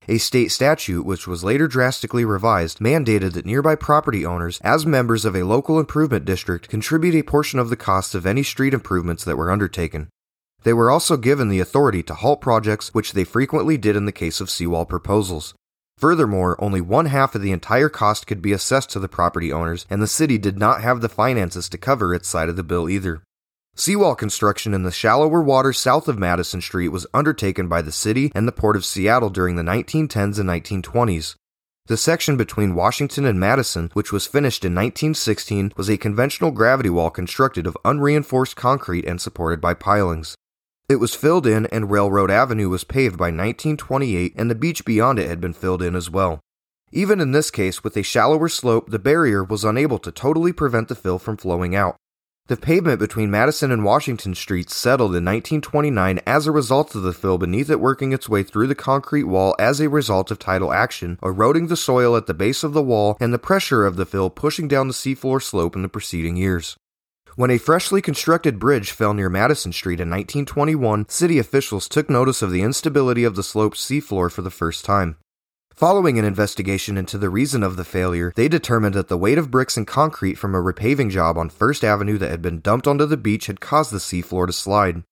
A 0.07 0.19
state 0.19 0.53
statute, 0.53 1.07
which 1.07 1.27
was 1.27 1.43
later 1.43 1.67
drastically 1.67 2.27
revised, 2.27 2.79
mandated 2.79 3.33
that 3.33 3.47
nearby 3.47 3.75
property 3.75 4.27
owners, 4.27 4.61
as 4.63 4.85
members 4.85 5.25
of 5.25 5.35
a 5.35 5.45
local 5.45 5.81
improvement 5.81 6.27
district, 6.27 6.69
contribute 6.69 7.15
a 7.15 7.23
portion 7.23 7.59
of 7.59 7.71
the 7.71 7.77
costs 7.77 8.15
of 8.15 8.27
any 8.27 8.43
street 8.43 8.75
improvements 8.75 9.25
that 9.25 9.39
were 9.39 9.51
undertaken. 9.51 10.09
They 10.63 10.75
were 10.75 10.91
also 10.91 11.17
given 11.17 11.49
the 11.49 11.61
authority 11.61 12.03
to 12.03 12.15
halt 12.15 12.43
projects, 12.43 12.93
which 12.93 13.13
they 13.13 13.25
frequently 13.25 13.79
did 13.79 13.97
in 13.97 14.05
the 14.05 14.13
case 14.13 14.43
of 14.43 14.51
seawall 14.51 14.85
proposals. 14.85 15.55
Furthermore, 15.97 16.63
only 16.63 16.83
one 16.83 17.07
half 17.07 17.35
of 17.35 17.41
the 17.41 17.53
entire 17.53 17.89
cost 17.89 18.27
could 18.27 18.43
be 18.43 18.53
assessed 18.53 18.91
to 18.91 18.99
the 18.99 19.09
property 19.09 19.53
owners, 19.53 19.87
and 19.89 20.03
the 20.03 20.07
city 20.07 20.37
did 20.37 20.59
not 20.59 20.83
have 20.83 21.01
the 21.01 21.09
finances 21.09 21.69
to 21.71 21.79
cover 21.79 22.13
its 22.13 22.29
side 22.29 22.51
of 22.51 22.57
the 22.57 22.63
bill 22.63 22.91
either. 22.91 23.23
Seawall 23.77 24.15
construction 24.15 24.73
in 24.73 24.85
the 24.85 24.93
shallower 24.93 25.43
water 25.43 25.73
south 25.73 26.07
of 26.07 26.17
Madison 26.17 26.61
Street 26.61 26.91
was 26.91 27.09
undertaken 27.13 27.67
by 27.67 27.83
the 27.83 27.91
city 27.91 28.31
and 28.33 28.47
the 28.47 28.53
Port 28.53 28.77
of 28.77 28.85
Seattle 28.85 29.31
during 29.31 29.57
the 29.57 29.65
1910s 29.65 30.39
and 30.39 30.49
1920s. 30.49 31.35
The 31.87 31.97
section 31.97 32.37
between 32.37 32.77
Washington 32.77 33.25
and 33.25 33.41
Madison, 33.41 33.91
which 33.93 34.13
was 34.13 34.29
finished 34.29 34.65
in 34.65 34.77
1916, 34.77 35.73
was 35.77 35.91
a 35.91 35.97
conventional 35.97 36.53
gravity 36.53 36.89
wall 36.89 37.11
constructed 37.11 37.67
of 37.67 37.77
unreinforced 37.85 38.55
concrete 38.55 39.05
and 39.07 39.21
supported 39.21 39.61
by 39.61 39.75
pilings. 39.75 40.37
It 40.89 40.97
was 40.97 41.17
filled 41.17 41.45
in, 41.45 41.67
and 41.67 41.91
Railroad 41.91 42.31
Avenue 42.31 42.69
was 42.69 42.85
paved 42.85 43.19
by 43.19 43.27
1928, 43.27 44.35
and 44.37 44.49
the 44.49 44.55
beach 44.55 44.85
beyond 44.85 45.19
it 45.19 45.29
had 45.29 45.41
been 45.41 45.53
filled 45.53 45.83
in 45.83 45.97
as 45.97 46.09
well. 46.09 46.39
Even 46.93 47.21
in 47.21 47.33
this 47.33 47.51
case, 47.51 47.83
with 47.83 47.97
a 47.97 48.05
shallower 48.05 48.49
slope, 48.49 48.91
the 48.91 49.01
barrier 49.01 49.43
was 49.43 49.65
unable 49.65 49.99
to 49.99 50.13
totally 50.13 50.53
prevent 50.53 50.87
the 50.87 50.95
fill 50.95 51.19
from 51.19 51.37
flowing 51.37 51.75
out. 51.75 51.97
The 52.47 52.59
pavement 52.59 52.99
between 52.99 53.31
Madison 53.31 53.71
and 53.71 53.87
Washington 53.87 54.35
Streets 54.35 54.77
settled 54.77 55.13
in 55.13 55.25
1929 55.25 56.21
as 56.27 56.47
a 56.47 56.53
result 56.53 56.95
of 56.95 57.01
the 57.01 57.15
fill 57.15 57.39
beneath 57.39 57.71
it 57.71 57.81
working 57.81 58.13
its 58.13 58.29
way 58.29 58.43
through 58.43 58.67
the 58.67 58.75
concrete 58.75 59.25
wall 59.25 59.57
as 59.59 59.81
a 59.81 59.89
result 59.89 60.31
of 60.31 60.39
tidal 60.39 60.71
action, 60.71 61.19
eroding 61.23 61.69
the 61.69 61.77
soil 61.77 62.19
at 62.19 62.27
the 62.27 62.35
base 62.35 62.63
of 62.63 62.75
the 62.75 62.83
wall 62.83 63.17
and 63.19 63.33
the 63.33 63.39
pressure 63.39 63.87
of 63.87 63.97
the 63.97 64.05
fill 64.05 64.29
pushing 64.29 64.69
down 64.69 64.89
the 64.89 64.93
seafloor 64.93 65.43
slope 65.43 65.75
in 65.75 65.81
the 65.81 65.89
preceding 65.89 66.37
years. 66.37 66.77
When 67.35 67.51
a 67.51 67.57
freshly 67.57 68.03
constructed 68.03 68.59
bridge 68.59 68.91
fell 68.91 69.15
near 69.15 69.31
Madison 69.31 69.73
Street 69.73 69.99
in 69.99 70.11
1921, 70.11 71.09
city 71.09 71.39
officials 71.39 71.89
took 71.89 72.11
notice 72.11 72.43
of 72.43 72.51
the 72.51 72.61
instability 72.61 73.25
of 73.25 73.37
the 73.37 73.43
slope's 73.43 73.81
seafloor 73.81 74.31
for 74.31 74.43
the 74.43 74.51
first 74.51 74.85
time. 74.85 75.17
Following 75.77 76.21
an 76.21 76.25
investigation 76.25 76.97
into 76.97 77.19
the 77.19 77.29
reason 77.29 77.65
of 77.65 77.75
the 77.75 77.83
failure, 77.83 78.33
they 78.37 78.47
determined 78.47 78.95
that 78.95 79.09
the 79.09 79.19
weight 79.19 79.39
of 79.39 79.51
bricks 79.51 79.77
and 79.77 79.85
concrete 79.85 80.37
from 80.37 80.55
a 80.55 80.63
repaving 80.63 81.11
job 81.11 81.37
on 81.37 81.51
First 81.51 81.83
Avenue 81.83 82.17
that 82.19 82.31
had 82.31 82.41
been 82.41 82.61
dumped 82.61 82.87
onto 82.87 83.07
the 83.07 83.17
beach 83.17 83.47
had 83.47 83.61
caused 83.61 83.91
the 83.91 83.99
seafloor 83.99 84.47
to 84.47 84.53
slide. 84.53 85.03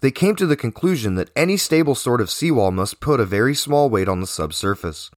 They 0.00 0.10
came 0.10 0.34
to 0.34 0.46
the 0.46 0.56
conclusion 0.56 1.14
that 1.14 1.30
any 1.36 1.56
stable 1.56 1.94
sort 1.94 2.20
of 2.20 2.30
seawall 2.30 2.72
must 2.72 2.98
put 2.98 3.20
a 3.20 3.24
very 3.24 3.54
small 3.54 3.88
weight 3.88 4.08
on 4.08 4.20
the 4.20 4.26
subsurface. 4.26 5.12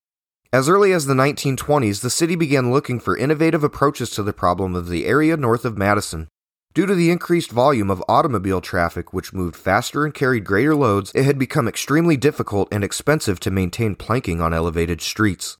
As 0.53 0.69
early 0.69 0.93
as 0.93 1.07
the 1.07 1.15
1920s, 1.15 2.01
the 2.01 2.11
city 2.11 2.35
began 2.35 2.71
looking 2.71 2.99
for 2.99 3.17
innovative 3.17 3.63
approaches 3.63 4.11
to 4.11 4.21
the 4.21 4.33
problem 4.33 4.75
of 4.75 4.87
the 4.87 5.07
area 5.07 5.35
north 5.35 5.65
of 5.65 5.79
Madison. 5.79 6.27
Due 6.73 6.85
to 6.85 6.95
the 6.95 7.11
increased 7.11 7.51
volume 7.51 7.91
of 7.91 8.01
automobile 8.07 8.61
traffic, 8.61 9.11
which 9.11 9.33
moved 9.33 9.57
faster 9.57 10.05
and 10.05 10.13
carried 10.13 10.45
greater 10.45 10.73
loads, 10.73 11.11
it 11.13 11.25
had 11.25 11.37
become 11.37 11.67
extremely 11.67 12.15
difficult 12.15 12.69
and 12.71 12.81
expensive 12.81 13.41
to 13.41 13.51
maintain 13.51 13.93
planking 13.93 14.39
on 14.39 14.53
elevated 14.53 15.01
streets. 15.01 15.57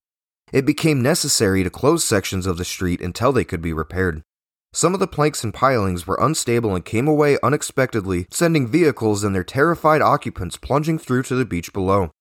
It 0.54 0.66
became 0.66 1.02
necessary 1.02 1.66
to 1.66 1.70
close 1.70 2.06
sections 2.06 2.46
of 2.46 2.58
the 2.58 2.64
street 2.64 3.02
until 3.02 3.34
they 3.34 3.44
could 3.44 3.62
be 3.62 3.74
repaired. 3.74 4.24
Some 4.72 4.94
of 4.94 5.02
the 5.02 5.08
planks 5.08 5.44
and 5.44 5.54
pilings 5.54 6.08
were 6.08 6.18
unstable 6.22 6.76
and 6.76 6.86
came 6.86 7.10
away 7.10 7.38
unexpectedly, 7.44 8.26
sending 8.32 8.66
vehicles 8.66 9.26
and 9.26 9.36
their 9.36 9.44
terrified 9.44 10.02
occupants 10.02 10.56
plunging 10.56 10.98
through 10.98 11.24
to 11.24 11.36
the 11.36 11.44
beach 11.44 11.74
below. 11.74 12.12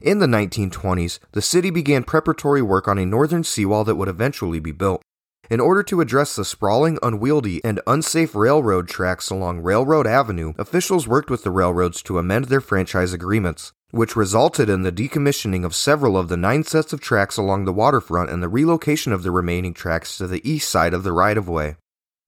In 0.00 0.20
the 0.20 0.26
1920s, 0.26 1.18
the 1.32 1.42
city 1.42 1.68
began 1.68 2.02
preparatory 2.02 2.62
work 2.62 2.88
on 2.88 2.96
a 2.96 3.04
northern 3.04 3.44
seawall 3.44 3.84
that 3.84 3.96
would 3.96 4.08
eventually 4.08 4.58
be 4.58 4.72
built. 4.72 5.02
In 5.50 5.60
order 5.60 5.82
to 5.84 6.02
address 6.02 6.36
the 6.36 6.44
sprawling, 6.44 6.98
unwieldy, 7.02 7.64
and 7.64 7.80
unsafe 7.86 8.34
railroad 8.34 8.86
tracks 8.86 9.30
along 9.30 9.62
Railroad 9.62 10.06
Avenue, 10.06 10.52
officials 10.58 11.08
worked 11.08 11.30
with 11.30 11.42
the 11.42 11.50
railroads 11.50 12.02
to 12.02 12.18
amend 12.18 12.46
their 12.46 12.60
franchise 12.60 13.14
agreements, 13.14 13.72
which 13.90 14.14
resulted 14.14 14.68
in 14.68 14.82
the 14.82 14.92
decommissioning 14.92 15.64
of 15.64 15.74
several 15.74 16.18
of 16.18 16.28
the 16.28 16.36
nine 16.36 16.64
sets 16.64 16.92
of 16.92 17.00
tracks 17.00 17.38
along 17.38 17.64
the 17.64 17.72
waterfront 17.72 18.28
and 18.28 18.42
the 18.42 18.48
relocation 18.48 19.10
of 19.10 19.22
the 19.22 19.30
remaining 19.30 19.72
tracks 19.72 20.18
to 20.18 20.26
the 20.26 20.46
east 20.46 20.68
side 20.68 20.92
of 20.92 21.02
the 21.02 21.12
right 21.12 21.38
of 21.38 21.48
way. 21.48 21.76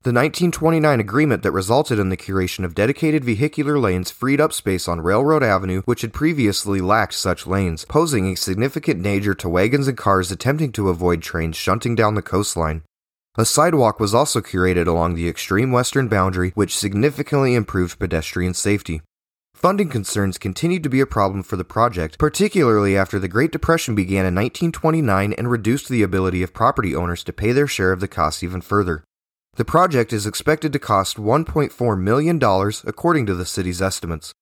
The 0.03 0.15
1929 0.15 0.99
agreement 0.99 1.43
that 1.43 1.53
resulted 1.53 1.99
in 1.99 2.09
the 2.09 2.17
curation 2.17 2.65
of 2.65 2.75
dedicated 2.75 3.23
vehicular 3.23 3.79
lanes 3.79 4.11
freed 4.11 4.41
up 4.41 4.55
space 4.55 4.89
on 4.89 5.03
Railroad 5.03 5.43
Avenue, 5.43 5.83
which 5.85 6.01
had 6.01 6.15
previously 6.15 6.81
lacked 6.81 7.13
such 7.13 7.47
lanes, 7.47 7.85
posing 7.85 8.29
a 8.29 8.35
significant 8.35 9.03
danger 9.03 9.35
to 9.35 9.49
wagons 9.51 9.89
and 9.89 9.99
cars 9.99 10.33
attempting 10.33 10.73
to 10.73 10.89
avoid 10.89 11.21
trains 11.21 11.59
shunting 11.59 11.95
down 11.95 12.15
the 12.15 12.23
coastline. 12.23 12.81
A 13.37 13.45
sidewalk 13.45 14.01
was 14.01 14.13
also 14.13 14.41
curated 14.41 14.89
along 14.89 15.15
the 15.15 15.29
extreme 15.29 15.71
western 15.71 16.09
boundary, 16.09 16.51
which 16.57 16.77
significantly 16.77 17.55
improved 17.55 18.01
pedestrian 18.01 18.55
safety. 18.55 19.03
Funding 19.55 19.89
concerns 19.89 20.37
continued 20.37 20.83
to 20.83 20.89
be 20.89 21.01
a 21.01 21.07
problem 21.07 21.45
for 21.45 21.57
the 21.57 21.65
project, 21.65 22.19
particularly 22.19 22.97
after 22.97 23.21
the 23.21 23.29
Great 23.29 23.53
Depression 23.53 23.95
began 23.95 24.27
in 24.27 24.35
1929 24.35 25.33
and 25.35 25.49
reduced 25.49 25.89
the 25.89 26.03
ability 26.03 26.43
of 26.43 26.53
property 26.53 26.97
owners 26.97 27.23
to 27.23 27.33
pay 27.33 27.53
their 27.53 27.69
share 27.69 27.93
of 27.93 28.01
the 28.01 28.09
costs 28.09 28.43
even 28.43 28.61
further. 28.61 29.05
The 29.55 29.65
project 29.65 30.13
is 30.13 30.27
expected 30.27 30.73
to 30.73 30.79
cost 30.81 31.17
$1.4 31.17 32.01
million, 32.01 32.43
according 32.85 33.27
to 33.27 33.35
the 33.35 33.47
city's 33.47 33.81
estimates. 33.81 34.33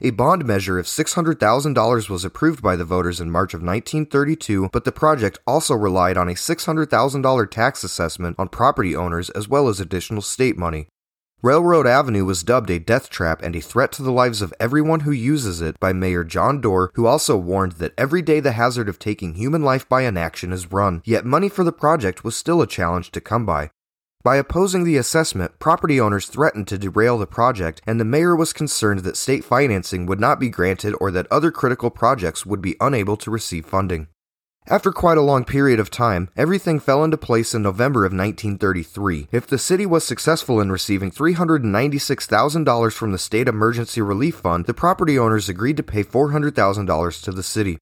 A 0.00 0.10
bond 0.10 0.44
measure 0.44 0.76
of 0.80 0.86
$600,000 0.86 2.10
was 2.10 2.24
approved 2.24 2.60
by 2.60 2.74
the 2.74 2.84
voters 2.84 3.20
in 3.20 3.30
March 3.30 3.54
of 3.54 3.62
1932, 3.62 4.70
but 4.72 4.84
the 4.84 4.90
project 4.90 5.38
also 5.46 5.76
relied 5.76 6.16
on 6.16 6.28
a 6.28 6.34
$600,000 6.34 7.50
tax 7.50 7.84
assessment 7.84 8.34
on 8.36 8.48
property 8.48 8.96
owners 8.96 9.30
as 9.30 9.48
well 9.48 9.68
as 9.68 9.78
additional 9.78 10.20
state 10.20 10.58
money. 10.58 10.88
Railroad 11.42 11.86
Avenue 11.86 12.24
was 12.24 12.42
dubbed 12.42 12.70
a 12.70 12.80
death 12.80 13.08
trap 13.08 13.40
and 13.40 13.54
a 13.54 13.60
threat 13.60 13.92
to 13.92 14.02
the 14.02 14.10
lives 14.10 14.42
of 14.42 14.52
everyone 14.58 15.00
who 15.00 15.12
uses 15.12 15.60
it 15.60 15.78
by 15.78 15.92
Mayor 15.92 16.24
John 16.24 16.60
Dore, 16.60 16.90
who 16.94 17.06
also 17.06 17.36
warned 17.36 17.72
that 17.72 17.94
every 17.96 18.20
day 18.20 18.40
the 18.40 18.52
hazard 18.52 18.88
of 18.88 18.98
taking 18.98 19.34
human 19.34 19.62
life 19.62 19.88
by 19.88 20.02
inaction 20.02 20.52
is 20.52 20.72
run, 20.72 21.02
yet 21.04 21.24
money 21.24 21.48
for 21.48 21.62
the 21.62 21.70
project 21.70 22.24
was 22.24 22.36
still 22.36 22.60
a 22.60 22.66
challenge 22.66 23.12
to 23.12 23.20
come 23.20 23.46
by. 23.46 23.70
By 24.24 24.36
opposing 24.36 24.84
the 24.84 24.96
assessment, 24.96 25.58
property 25.58 26.00
owners 26.00 26.28
threatened 26.28 26.66
to 26.68 26.78
derail 26.78 27.18
the 27.18 27.26
project, 27.26 27.82
and 27.86 28.00
the 28.00 28.06
mayor 28.06 28.34
was 28.34 28.54
concerned 28.54 29.00
that 29.00 29.18
state 29.18 29.44
financing 29.44 30.06
would 30.06 30.18
not 30.18 30.40
be 30.40 30.48
granted 30.48 30.94
or 30.98 31.10
that 31.10 31.26
other 31.30 31.50
critical 31.50 31.90
projects 31.90 32.46
would 32.46 32.62
be 32.62 32.74
unable 32.80 33.18
to 33.18 33.30
receive 33.30 33.66
funding. 33.66 34.08
After 34.66 34.92
quite 34.92 35.18
a 35.18 35.20
long 35.20 35.44
period 35.44 35.78
of 35.78 35.90
time, 35.90 36.30
everything 36.38 36.80
fell 36.80 37.04
into 37.04 37.18
place 37.18 37.54
in 37.54 37.60
November 37.60 38.06
of 38.06 38.12
1933. 38.12 39.28
If 39.30 39.46
the 39.46 39.58
city 39.58 39.84
was 39.84 40.04
successful 40.04 40.58
in 40.58 40.72
receiving 40.72 41.10
$396,000 41.10 42.92
from 42.94 43.12
the 43.12 43.18
State 43.18 43.46
Emergency 43.46 44.00
Relief 44.00 44.36
Fund, 44.36 44.64
the 44.64 44.72
property 44.72 45.18
owners 45.18 45.50
agreed 45.50 45.76
to 45.76 45.82
pay 45.82 46.02
$400,000 46.02 47.22
to 47.24 47.30
the 47.30 47.42
city. 47.42 47.76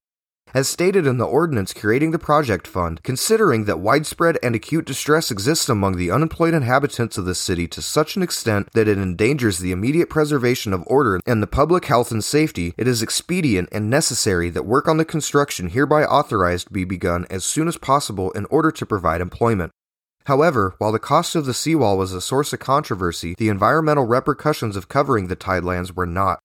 As 0.55 0.67
stated 0.67 1.07
in 1.07 1.17
the 1.17 1.25
ordinance 1.25 1.73
creating 1.73 2.11
the 2.11 2.19
project 2.19 2.67
fund, 2.67 3.01
considering 3.01 3.65
that 3.65 3.79
widespread 3.79 4.37
and 4.43 4.53
acute 4.53 4.85
distress 4.85 5.31
exists 5.31 5.67
among 5.67 5.97
the 5.97 6.11
unemployed 6.11 6.53
inhabitants 6.53 7.17
of 7.17 7.25
the 7.25 7.33
city 7.33 7.67
to 7.69 7.81
such 7.81 8.15
an 8.15 8.21
extent 8.21 8.69
that 8.73 8.87
it 8.87 8.99
endangers 8.99 9.57
the 9.57 9.71
immediate 9.71 10.11
preservation 10.11 10.71
of 10.71 10.83
order 10.85 11.19
and 11.25 11.41
the 11.41 11.47
public 11.47 11.85
health 11.85 12.11
and 12.11 12.23
safety, 12.23 12.75
it 12.77 12.87
is 12.87 13.01
expedient 13.01 13.67
and 13.71 13.89
necessary 13.89 14.51
that 14.51 14.67
work 14.67 14.87
on 14.87 14.97
the 14.97 15.05
construction 15.05 15.69
hereby 15.69 16.03
authorized 16.03 16.71
be 16.71 16.83
begun 16.83 17.25
as 17.31 17.43
soon 17.43 17.67
as 17.67 17.77
possible 17.77 18.29
in 18.33 18.45
order 18.51 18.69
to 18.69 18.85
provide 18.85 19.21
employment. 19.21 19.71
However, 20.25 20.75
while 20.77 20.91
the 20.91 20.99
cost 20.99 21.35
of 21.35 21.47
the 21.47 21.55
seawall 21.55 21.97
was 21.97 22.13
a 22.13 22.21
source 22.21 22.53
of 22.53 22.59
controversy, 22.59 23.33
the 23.39 23.49
environmental 23.49 24.05
repercussions 24.05 24.75
of 24.75 24.87
covering 24.87 25.29
the 25.29 25.35
tidelands 25.35 25.95
were 25.95 26.05
not. 26.05 26.42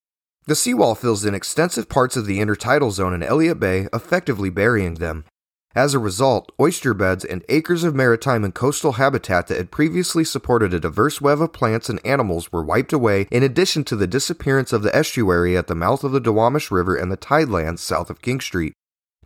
The 0.49 0.57
seawall 0.57 0.95
fills 0.95 1.26
in 1.26 1.35
extensive 1.35 1.90
parts 1.90 2.17
of 2.17 2.25
the 2.25 2.38
intertidal 2.38 2.90
zone 2.90 3.12
in 3.12 3.23
Elliott 3.23 3.61
Bay, 3.61 3.87
effectively 3.93 4.49
burying 4.49 4.95
them. 4.95 5.26
As 5.75 5.93
a 5.93 5.99
result, 5.99 6.50
oyster 6.59 6.95
beds 6.95 7.23
and 7.23 7.45
acres 7.50 7.85
of 7.85 7.95
maritime 7.95 8.45
and 8.45 8.55
coastal 8.55 8.93
habitat 8.93 9.49
that 9.49 9.59
had 9.59 9.71
previously 9.71 10.25
supported 10.25 10.73
a 10.73 10.81
diverse 10.81 11.21
web 11.21 11.43
of 11.43 11.52
plants 11.52 11.90
and 11.90 12.00
animals 12.02 12.50
were 12.50 12.62
wiped 12.62 12.95
away, 12.95 13.28
in 13.31 13.43
addition 13.43 13.85
to 13.85 13.95
the 13.95 14.07
disappearance 14.07 14.73
of 14.73 14.83
the 14.83 14.97
estuary 14.97 15.55
at 15.55 15.67
the 15.67 15.75
mouth 15.75 16.02
of 16.02 16.12
the 16.12 16.21
Duwamish 16.21 16.71
River 16.71 16.97
and 16.97 17.12
the 17.12 17.19
tidelands 17.19 17.81
south 17.81 18.09
of 18.09 18.23
King 18.23 18.40
Street. 18.40 18.73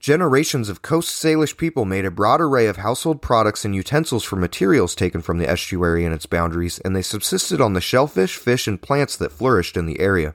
Generations 0.01 0.69
of 0.69 0.83
Coast 0.83 1.23
Salish 1.23 1.57
people 1.57 1.85
made 1.85 2.05
a 2.05 2.11
broad 2.11 2.41
array 2.41 2.67
of 2.67 2.79
household 2.79 3.23
products 3.23 3.65
and 3.65 3.77
utensils 3.77 4.25
from 4.25 4.41
materials 4.41 4.97
taken 4.97 5.23
from 5.23 5.39
the 5.39 5.49
estuary 5.49 6.05
and 6.05 6.13
its 6.13 6.27
boundaries, 6.27 6.81
and 6.81 6.97
they 6.97 7.01
subsisted 7.01 7.61
on 7.61 7.75
the 7.75 7.81
shellfish, 7.81 8.37
fish, 8.37 8.67
and 8.67 8.83
plants 8.83 9.17
that 9.17 9.31
flourished 9.31 9.77
in 9.77 9.87
the 9.87 10.01
area. 10.01 10.35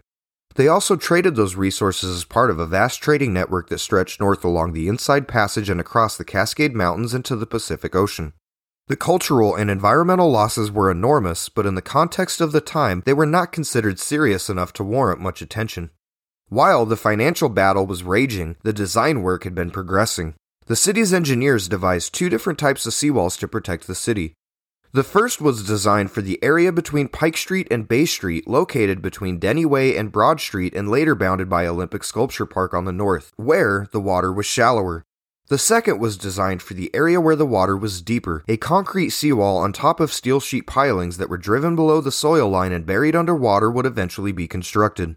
They 0.58 0.68
also 0.68 0.96
traded 0.96 1.36
those 1.36 1.56
resources 1.56 2.18
as 2.18 2.26
part 2.26 2.50
of 2.50 2.58
a 2.58 2.66
vast 2.66 3.00
trading 3.00 3.32
network 3.32 3.70
that 3.70 3.78
stretched 3.78 4.20
north 4.20 4.44
along 4.44 4.74
the 4.74 4.88
Inside 4.88 5.28
Passage 5.28 5.70
and 5.70 5.80
across 5.80 6.18
the 6.18 6.26
Cascade 6.26 6.74
Mountains 6.74 7.14
into 7.14 7.36
the 7.36 7.46
Pacific 7.46 7.96
Ocean. 7.96 8.34
The 8.88 8.96
cultural 8.96 9.54
and 9.56 9.70
environmental 9.70 10.32
losses 10.32 10.72
were 10.72 10.90
enormous, 10.90 11.48
but 11.48 11.68
in 11.68 11.76
the 11.76 11.84
context 11.84 12.42
of 12.42 12.54
the 12.54 12.62
time, 12.62 13.04
they 13.06 13.14
were 13.14 13.28
not 13.28 13.52
considered 13.52 14.00
serious 14.00 14.50
enough 14.50 14.74
to 14.74 14.84
warrant 14.84 15.22
much 15.22 15.44
attention. 15.44 15.92
While 16.50 16.88
the 16.88 16.98
financial 16.98 17.50
battle 17.50 17.86
was 17.86 18.02
raging, 18.02 18.56
the 18.64 18.74
design 18.74 19.22
work 19.22 19.44
had 19.44 19.54
been 19.54 19.70
progressing. 19.70 20.34
The 20.66 20.76
city's 20.76 21.14
engineers 21.14 21.68
devised 21.68 22.16
two 22.16 22.30
different 22.30 22.58
types 22.58 22.88
of 22.88 22.94
seawalls 22.94 23.38
to 23.40 23.48
protect 23.48 23.86
the 23.86 23.94
city 23.94 24.34
the 24.94 25.04
first 25.04 25.42
was 25.42 25.66
designed 25.66 26.12
for 26.12 26.22
the 26.22 26.42
area 26.44 26.72
between 26.72 27.08
Pike 27.08 27.38
Street 27.38 27.68
and 27.70 27.88
Bay 27.88 28.06
Street, 28.06 28.48
located 28.48 29.02
between 29.02 29.40
Denny 29.40 29.66
Way 29.66 29.98
and 29.98 30.12
Broad 30.12 30.40
Street, 30.40 30.74
and 30.74 30.90
later 30.90 31.16
bounded 31.16 31.50
by 31.50 31.68
Olympic 31.68 32.04
Sculpture 32.04 32.46
Park 32.46 32.74
on 32.74 32.86
the 32.86 32.92
north, 32.92 33.34
where 33.36 33.88
the 33.92 34.00
water 34.00 34.32
was 34.32 34.46
shallower. 34.46 35.04
The 35.50 35.58
second 35.58 36.00
was 36.00 36.18
designed 36.18 36.62
for 36.62 36.74
the 36.74 36.94
area 36.94 37.22
where 37.22 37.36
the 37.36 37.46
water 37.46 37.78
was 37.78 38.02
deeper, 38.02 38.44
a 38.50 38.58
concrete 38.58 39.12
seawall 39.12 39.58
on 39.58 39.72
top 39.72 40.00
of 40.00 40.12
steel 40.12 40.40
sheet 40.40 40.68
pilings 40.68 41.18
that 41.18 41.30
were 41.30 41.38
driven 41.38 41.76
below 41.76 42.02
the 42.02 42.12
soil 42.12 42.50
line 42.50 42.74
and 42.74 42.86
buried 42.86 43.16
underwater 43.16 43.72
would 43.72 43.86
eventually 43.86 44.34
be 44.34 44.48
constructed. 44.48 45.16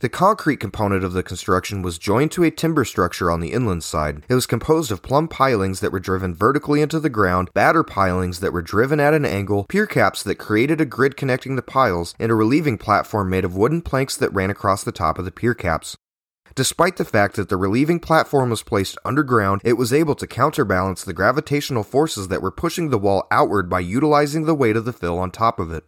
The 0.00 0.08
concrete 0.08 0.60
component 0.60 1.02
of 1.02 1.12
the 1.12 1.24
construction 1.24 1.82
was 1.82 1.98
joined 1.98 2.30
to 2.32 2.44
a 2.44 2.52
timber 2.52 2.84
structure 2.84 3.32
on 3.32 3.40
the 3.40 3.50
inland 3.50 3.82
side. 3.82 4.22
It 4.28 4.34
was 4.34 4.46
composed 4.46 4.92
of 4.92 5.02
plumb 5.02 5.26
pilings 5.26 5.80
that 5.80 5.90
were 5.90 5.98
driven 5.98 6.36
vertically 6.36 6.80
into 6.80 7.00
the 7.00 7.10
ground, 7.10 7.50
batter 7.52 7.82
pilings 7.82 8.38
that 8.38 8.52
were 8.52 8.62
driven 8.62 9.00
at 9.00 9.12
an 9.12 9.24
angle, 9.24 9.64
pier 9.64 9.86
caps 9.86 10.22
that 10.22 10.36
created 10.36 10.80
a 10.80 10.84
grid 10.84 11.16
connecting 11.16 11.56
the 11.56 11.62
piles, 11.62 12.14
and 12.20 12.30
a 12.30 12.36
relieving 12.36 12.78
platform 12.78 13.28
made 13.28 13.44
of 13.44 13.56
wooden 13.56 13.82
planks 13.82 14.16
that 14.16 14.32
ran 14.32 14.50
across 14.50 14.84
the 14.84 14.92
top 14.92 15.18
of 15.18 15.24
the 15.24 15.32
pier 15.32 15.52
caps. 15.52 15.96
Despite 16.54 16.96
the 16.96 17.04
fact 17.04 17.34
that 17.34 17.48
the 17.48 17.56
relieving 17.56 17.98
platform 17.98 18.50
was 18.50 18.62
placed 18.62 18.98
underground, 19.04 19.62
it 19.64 19.72
was 19.72 19.92
able 19.92 20.14
to 20.14 20.28
counterbalance 20.28 21.02
the 21.02 21.12
gravitational 21.12 21.82
forces 21.82 22.28
that 22.28 22.40
were 22.40 22.52
pushing 22.52 22.90
the 22.90 22.98
wall 22.98 23.26
outward 23.32 23.68
by 23.68 23.80
utilizing 23.80 24.44
the 24.44 24.54
weight 24.54 24.76
of 24.76 24.84
the 24.84 24.92
fill 24.92 25.18
on 25.18 25.32
top 25.32 25.58
of 25.58 25.72
it. 25.72 25.82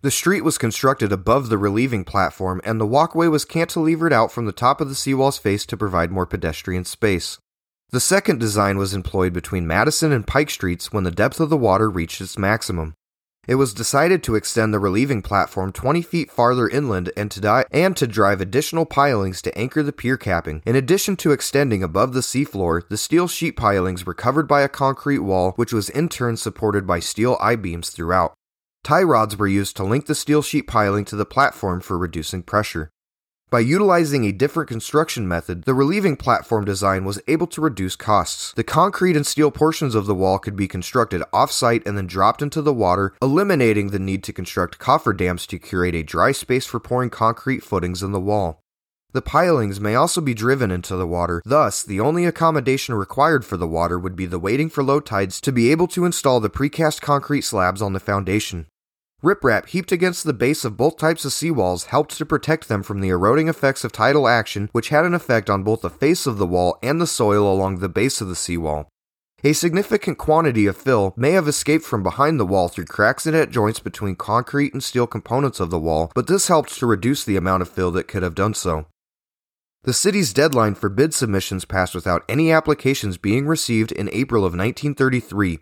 The 0.00 0.10
street 0.12 0.42
was 0.42 0.58
constructed 0.58 1.10
above 1.10 1.48
the 1.48 1.58
relieving 1.58 2.04
platform, 2.04 2.60
and 2.64 2.80
the 2.80 2.86
walkway 2.86 3.26
was 3.26 3.44
cantilevered 3.44 4.12
out 4.12 4.30
from 4.30 4.46
the 4.46 4.52
top 4.52 4.80
of 4.80 4.88
the 4.88 4.94
seawall's 4.94 5.38
face 5.38 5.66
to 5.66 5.76
provide 5.76 6.12
more 6.12 6.26
pedestrian 6.26 6.84
space. 6.84 7.38
The 7.90 7.98
second 7.98 8.38
design 8.38 8.78
was 8.78 8.94
employed 8.94 9.32
between 9.32 9.66
Madison 9.66 10.12
and 10.12 10.26
Pike 10.26 10.50
Streets 10.50 10.92
when 10.92 11.02
the 11.02 11.10
depth 11.10 11.40
of 11.40 11.50
the 11.50 11.56
water 11.56 11.90
reached 11.90 12.20
its 12.20 12.38
maximum. 12.38 12.94
It 13.48 13.54
was 13.54 13.72
decided 13.72 14.22
to 14.24 14.34
extend 14.34 14.72
the 14.74 14.78
relieving 14.78 15.22
platform 15.22 15.72
20 15.72 16.02
feet 16.02 16.30
farther 16.30 16.68
inland 16.68 17.10
and 17.16 17.30
to, 17.30 17.40
di- 17.40 17.64
and 17.72 17.96
to 17.96 18.06
drive 18.06 18.42
additional 18.42 18.84
pilings 18.84 19.40
to 19.40 19.58
anchor 19.58 19.82
the 19.82 19.90
pier 19.90 20.18
capping. 20.18 20.62
In 20.66 20.76
addition 20.76 21.16
to 21.16 21.32
extending 21.32 21.82
above 21.82 22.12
the 22.12 22.20
seafloor, 22.20 22.86
the 22.88 22.98
steel 22.98 23.26
sheet 23.26 23.56
pilings 23.56 24.04
were 24.04 24.12
covered 24.12 24.46
by 24.46 24.60
a 24.60 24.68
concrete 24.68 25.20
wall, 25.20 25.52
which 25.52 25.72
was 25.72 25.88
in 25.88 26.10
turn 26.10 26.36
supported 26.36 26.86
by 26.86 27.00
steel 27.00 27.38
I 27.40 27.56
beams 27.56 27.88
throughout. 27.88 28.34
Tie 28.84 29.02
rods 29.02 29.36
were 29.36 29.46
used 29.46 29.76
to 29.76 29.84
link 29.84 30.06
the 30.06 30.14
steel 30.14 30.42
sheet 30.42 30.66
piling 30.66 31.04
to 31.06 31.16
the 31.16 31.26
platform 31.26 31.80
for 31.80 31.98
reducing 31.98 32.42
pressure. 32.42 32.90
By 33.50 33.60
utilizing 33.60 34.24
a 34.24 34.32
different 34.32 34.68
construction 34.68 35.26
method, 35.26 35.64
the 35.64 35.72
relieving 35.72 36.16
platform 36.16 36.66
design 36.66 37.06
was 37.06 37.20
able 37.26 37.46
to 37.48 37.62
reduce 37.62 37.96
costs. 37.96 38.52
The 38.52 38.62
concrete 38.62 39.16
and 39.16 39.26
steel 39.26 39.50
portions 39.50 39.94
of 39.94 40.04
the 40.04 40.14
wall 40.14 40.38
could 40.38 40.54
be 40.54 40.68
constructed 40.68 41.22
off-site 41.32 41.86
and 41.86 41.96
then 41.96 42.06
dropped 42.06 42.42
into 42.42 42.60
the 42.60 42.74
water, 42.74 43.14
eliminating 43.22 43.88
the 43.88 43.98
need 43.98 44.22
to 44.24 44.34
construct 44.34 44.78
cofferdams 44.78 45.46
to 45.46 45.58
create 45.58 45.94
a 45.94 46.02
dry 46.02 46.32
space 46.32 46.66
for 46.66 46.78
pouring 46.78 47.08
concrete 47.08 47.62
footings 47.62 48.02
in 48.02 48.12
the 48.12 48.20
wall. 48.20 48.62
The 49.14 49.22
pilings 49.22 49.80
may 49.80 49.94
also 49.94 50.20
be 50.20 50.34
driven 50.34 50.70
into 50.70 50.94
the 50.94 51.06
water, 51.06 51.40
thus, 51.46 51.82
the 51.82 51.98
only 51.98 52.26
accommodation 52.26 52.94
required 52.94 53.42
for 53.42 53.56
the 53.56 53.66
water 53.66 53.98
would 53.98 54.14
be 54.14 54.26
the 54.26 54.38
waiting 54.38 54.68
for 54.68 54.84
low 54.84 55.00
tides 55.00 55.40
to 55.40 55.50
be 55.50 55.70
able 55.70 55.86
to 55.88 56.04
install 56.04 56.40
the 56.40 56.50
precast 56.50 57.00
concrete 57.00 57.40
slabs 57.40 57.80
on 57.80 57.94
the 57.94 58.00
foundation. 58.00 58.66
Riprap 59.24 59.68
heaped 59.68 59.92
against 59.92 60.24
the 60.24 60.34
base 60.34 60.62
of 60.62 60.76
both 60.76 60.98
types 60.98 61.24
of 61.24 61.32
seawalls 61.32 61.86
helped 61.86 62.18
to 62.18 62.26
protect 62.26 62.68
them 62.68 62.82
from 62.82 63.00
the 63.00 63.08
eroding 63.08 63.48
effects 63.48 63.82
of 63.82 63.92
tidal 63.92 64.28
action, 64.28 64.68
which 64.72 64.90
had 64.90 65.06
an 65.06 65.14
effect 65.14 65.48
on 65.48 65.64
both 65.64 65.80
the 65.80 65.88
face 65.88 66.26
of 66.26 66.36
the 66.36 66.46
wall 66.46 66.78
and 66.82 67.00
the 67.00 67.06
soil 67.06 67.50
along 67.50 67.78
the 67.78 67.88
base 67.88 68.20
of 68.20 68.28
the 68.28 68.36
seawall. 68.36 68.88
A 69.42 69.54
significant 69.54 70.18
quantity 70.18 70.66
of 70.66 70.76
fill 70.76 71.14
may 71.16 71.30
have 71.32 71.48
escaped 71.48 71.84
from 71.84 72.02
behind 72.02 72.38
the 72.38 72.46
wall 72.46 72.68
through 72.68 72.84
cracks 72.84 73.24
and 73.24 73.34
at 73.34 73.50
joints 73.50 73.80
between 73.80 74.16
concrete 74.16 74.74
and 74.74 74.84
steel 74.84 75.06
components 75.06 75.60
of 75.60 75.70
the 75.70 75.78
wall, 75.78 76.12
but 76.14 76.26
this 76.26 76.48
helped 76.48 76.76
to 76.78 76.86
reduce 76.86 77.24
the 77.24 77.36
amount 77.36 77.62
of 77.62 77.70
fill 77.70 77.90
that 77.92 78.06
could 78.06 78.22
have 78.22 78.34
done 78.34 78.52
so. 78.52 78.84
The 79.88 79.94
city's 79.94 80.34
deadline 80.34 80.74
for 80.74 80.90
bid 80.90 81.14
submissions 81.14 81.64
passed 81.64 81.94
without 81.94 82.22
any 82.28 82.52
applications 82.52 83.16
being 83.16 83.46
received 83.46 83.90
in 83.90 84.10
April 84.12 84.42
of 84.44 84.52
1933, 84.52 85.60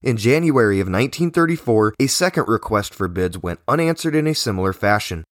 in 0.00 0.16
January 0.16 0.78
of 0.78 0.86
1934, 0.86 1.96
a 1.98 2.06
second 2.06 2.46
request 2.46 2.94
for 2.94 3.08
bids 3.08 3.36
went 3.36 3.58
unanswered 3.66 4.14
in 4.14 4.28
a 4.28 4.34
similar 4.36 4.72
fashion. 4.72 5.24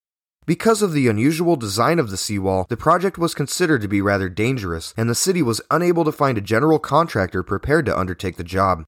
Because 0.45 0.81
of 0.81 0.91
the 0.91 1.07
unusual 1.07 1.55
design 1.55 1.99
of 1.99 2.09
the 2.09 2.17
seawall, 2.17 2.65
the 2.67 2.75
project 2.75 3.17
was 3.17 3.33
considered 3.33 3.81
to 3.81 3.87
be 3.87 4.01
rather 4.01 4.27
dangerous, 4.27 4.93
and 4.97 5.09
the 5.09 5.15
city 5.15 5.41
was 5.41 5.61
unable 5.71 6.03
to 6.03 6.11
find 6.11 6.37
a 6.37 6.41
general 6.41 6.79
contractor 6.79 7.43
prepared 7.43 7.85
to 7.85 7.97
undertake 7.97 8.35
the 8.35 8.43
job. 8.43 8.83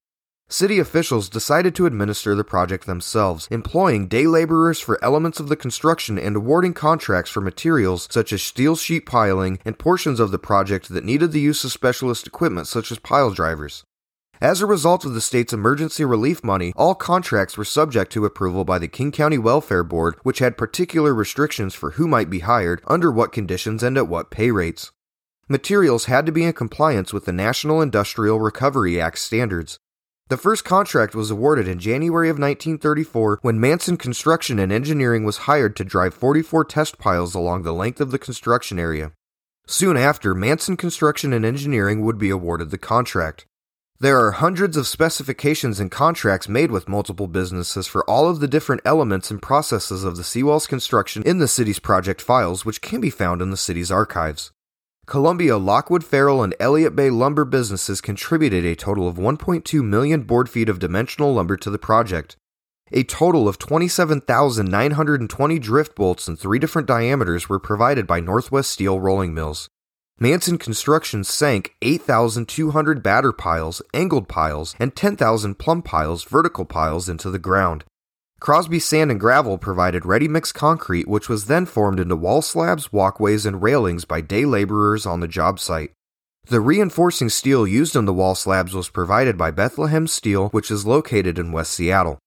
City 0.48 0.78
officials 0.78 1.28
decided 1.28 1.74
to 1.74 1.88
administer 1.88 2.36
the 2.36 2.44
project 2.44 2.86
themselves, 2.86 3.48
employing 3.50 4.08
day 4.08 4.28
laborers 4.28 4.80
for 4.80 5.04
elements 5.04 5.40
of 5.40 5.50
the 5.50 5.56
construction 5.56 6.20
and 6.20 6.36
awarding 6.36 6.72
contracts 6.74 7.32
for 7.32 7.42
materials 7.42 8.08
such 8.12 8.32
as 8.32 8.44
steel 8.44 8.76
sheet 8.76 9.08
piling 9.08 9.58
and 9.66 9.80
portions 9.80 10.20
of 10.20 10.30
the 10.30 10.38
project 10.38 10.90
that 10.90 11.04
needed 11.04 11.32
the 11.32 11.40
use 11.40 11.64
of 11.64 11.72
specialist 11.72 12.28
equipment 12.28 12.68
such 12.68 12.92
as 12.92 13.00
pile 13.00 13.32
drivers. 13.32 13.84
As 14.40 14.62
a 14.62 14.68
result 14.68 15.04
of 15.04 15.16
the 15.16 15.22
state's 15.22 15.52
emergency 15.54 16.06
relief 16.06 16.44
money, 16.44 16.74
all 16.76 16.94
contracts 16.94 17.58
were 17.58 17.66
subject 17.66 18.12
to 18.12 18.26
approval 18.26 18.64
by 18.64 18.78
the 18.78 18.88
King 18.88 19.12
County 19.12 19.40
Welfare 19.40 19.84
Board, 19.84 20.16
which 20.22 20.40
had 20.40 20.58
particular 20.58 21.12
restrictions 21.14 21.74
for 21.74 21.92
who 21.92 22.08
might 22.08 22.30
be 22.30 22.40
hired, 22.40 22.84
under 22.86 23.12
what 23.12 23.32
conditions, 23.32 23.82
and 23.82 23.98
at 23.98 24.08
what 24.08 24.30
pay 24.30 24.52
rates. 24.52 24.92
Materials 25.48 26.06
had 26.06 26.26
to 26.28 26.32
be 26.32 26.44
in 26.44 26.54
compliance 26.54 27.12
with 27.14 27.26
the 27.26 27.32
National 27.32 27.82
Industrial 27.82 28.40
Recovery 28.40 29.02
Act 29.02 29.18
standards. 29.18 29.80
The 30.28 30.38
first 30.38 30.66
contract 30.66 31.14
was 31.14 31.30
awarded 31.30 31.68
in 31.68 31.78
January 31.78 32.30
of 32.30 32.40
1934 32.40 33.40
when 33.44 33.60
Manson 33.60 33.96
Construction 33.96 34.58
and 34.58 34.72
Engineering 34.72 35.24
was 35.24 35.46
hired 35.46 35.76
to 35.76 35.84
drive 35.84 36.16
44 36.16 36.66
test 36.66 36.98
piles 36.98 37.36
along 37.36 37.62
the 37.62 37.72
length 37.72 38.02
of 38.02 38.10
the 38.10 38.18
construction 38.18 38.80
area. 38.80 39.12
Soon 39.68 39.96
after, 39.96 40.34
Manson 40.34 40.78
Construction 40.78 41.32
and 41.32 41.46
Engineering 41.46 42.02
would 42.02 42.18
be 42.18 42.32
awarded 42.32 42.72
the 42.72 42.80
contract. 42.80 43.46
There 44.00 44.20
are 44.20 44.32
hundreds 44.32 44.78
of 44.78 44.88
specifications 44.88 45.80
and 45.80 45.92
contracts 45.92 46.50
made 46.50 46.72
with 46.72 46.90
multiple 46.90 47.28
businesses 47.28 47.86
for 47.86 48.04
all 48.10 48.28
of 48.28 48.40
the 48.40 48.48
different 48.48 48.82
elements 48.84 49.30
and 49.30 49.40
processes 49.40 50.04
of 50.04 50.18
the 50.18 50.24
seawall's 50.24 50.66
construction 50.66 51.22
in 51.22 51.38
the 51.38 51.48
city's 51.48 51.78
project 51.78 52.20
files, 52.20 52.66
which 52.66 52.82
can 52.82 53.00
be 53.00 53.12
found 53.12 53.44
in 53.44 53.52
the 53.52 53.58
city's 53.58 53.92
archives. 53.92 54.52
Columbia, 55.06 55.58
Lockwood 55.58 56.04
Farrell, 56.04 56.42
and 56.42 56.56
Elliott 56.60 56.96
Bay 56.96 57.12
lumber 57.12 57.46
businesses 57.46 58.02
contributed 58.02 58.66
a 58.66 58.76
total 58.76 59.08
of 59.08 59.18
1.2 59.18 59.84
million 59.84 60.24
board 60.24 60.50
feet 60.50 60.68
of 60.68 60.80
dimensional 60.80 61.32
lumber 61.34 61.58
to 61.58 61.70
the 61.70 61.78
project. 61.78 62.38
A 62.92 63.04
total 63.04 63.48
of 63.48 63.60
27,920 63.60 65.60
drift 65.60 65.96
bolts 65.96 66.28
in 66.28 66.36
three 66.36 66.58
different 66.58 66.88
diameters 66.88 67.48
were 67.48 67.60
provided 67.60 68.08
by 68.08 68.20
Northwest 68.20 68.72
Steel 68.72 69.00
Rolling 69.00 69.32
Mills. 69.34 69.70
Manson 70.20 70.58
Construction 70.58 71.24
sank 71.24 71.76
8,200 71.84 73.04
batter 73.04 73.32
piles, 73.32 73.84
angled 73.94 74.28
piles, 74.28 74.76
and 74.80 74.96
10,000 74.96 75.60
plumb 75.60 75.84
piles, 75.84 76.24
vertical 76.24 76.66
piles, 76.66 77.10
into 77.10 77.30
the 77.30 77.38
ground. 77.38 77.84
Crosby 78.40 78.80
Sand 78.80 79.12
and 79.12 79.20
Gravel 79.20 79.58
provided 79.58 80.06
ready 80.06 80.28
mix 80.28 80.52
concrete, 80.52 81.08
which 81.08 81.30
was 81.30 81.46
then 81.46 81.66
formed 81.66 82.00
into 82.00 82.16
wall 82.16 82.42
slabs, 82.42 82.92
walkways, 82.92 83.46
and 83.46 83.62
railings 83.62 84.06
by 84.06 84.22
day 84.22 84.46
laborers 84.46 85.06
on 85.06 85.20
the 85.20 85.28
job 85.28 85.60
site. 85.60 85.92
The 86.48 86.60
reinforcing 86.60 87.30
steel 87.30 87.66
used 87.66 87.96
in 87.96 88.06
the 88.06 88.14
wall 88.14 88.36
slabs 88.36 88.74
was 88.74 88.90
provided 88.90 89.36
by 89.36 89.50
Bethlehem 89.50 90.06
Steel, 90.06 90.50
which 90.50 90.70
is 90.70 90.86
located 90.86 91.40
in 91.40 91.52
West 91.52 91.74
Seattle. 91.74 92.20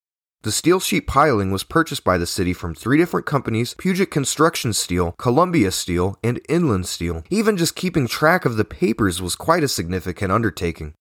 The 0.42 0.50
steel 0.50 0.80
sheet 0.80 1.06
piling 1.06 1.52
was 1.52 1.62
purchased 1.62 2.04
by 2.04 2.16
the 2.16 2.26
city 2.26 2.52
from 2.52 2.74
three 2.74 2.96
different 2.96 3.26
companies 3.26 3.74
Puget 3.74 4.10
Construction 4.10 4.72
Steel, 4.72 5.12
Columbia 5.18 5.70
Steel, 5.70 6.18
and 6.24 6.40
Inland 6.48 6.86
Steel. 6.86 7.22
Even 7.28 7.56
just 7.56 7.76
keeping 7.76 8.08
track 8.08 8.44
of 8.44 8.56
the 8.56 8.64
papers 8.64 9.20
was 9.20 9.36
quite 9.36 9.62
a 9.62 9.68
significant 9.68 10.32
undertaking. 10.32 10.94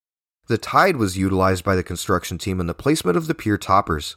The 0.47 0.57
tide 0.57 0.97
was 0.97 1.17
utilized 1.17 1.63
by 1.63 1.75
the 1.75 1.83
construction 1.83 2.37
team 2.37 2.59
in 2.59 2.67
the 2.67 2.73
placement 2.73 3.17
of 3.17 3.27
the 3.27 3.35
pier 3.35 3.57
toppers. 3.57 4.15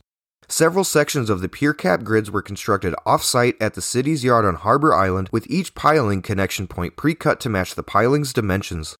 Several 0.51 0.83
sections 0.83 1.31
of 1.31 1.43
the 1.43 1.49
pier 1.49 1.73
cap 1.73 2.03
grids 2.03 2.29
were 2.29 2.43
constructed 2.43 2.93
off 3.07 3.23
site 3.23 3.57
at 3.61 3.75
the 3.75 3.81
city's 3.81 4.25
yard 4.25 4.45
on 4.45 4.57
Harbor 4.57 4.93
Island, 4.93 5.29
with 5.31 5.49
each 5.49 5.77
piling 5.77 6.23
connection 6.23 6.67
point 6.67 6.97
pre 6.97 7.15
cut 7.15 7.39
to 7.41 7.49
match 7.49 7.77
the 7.77 7.85
piling's 7.85 8.33
dimensions. 8.33 8.97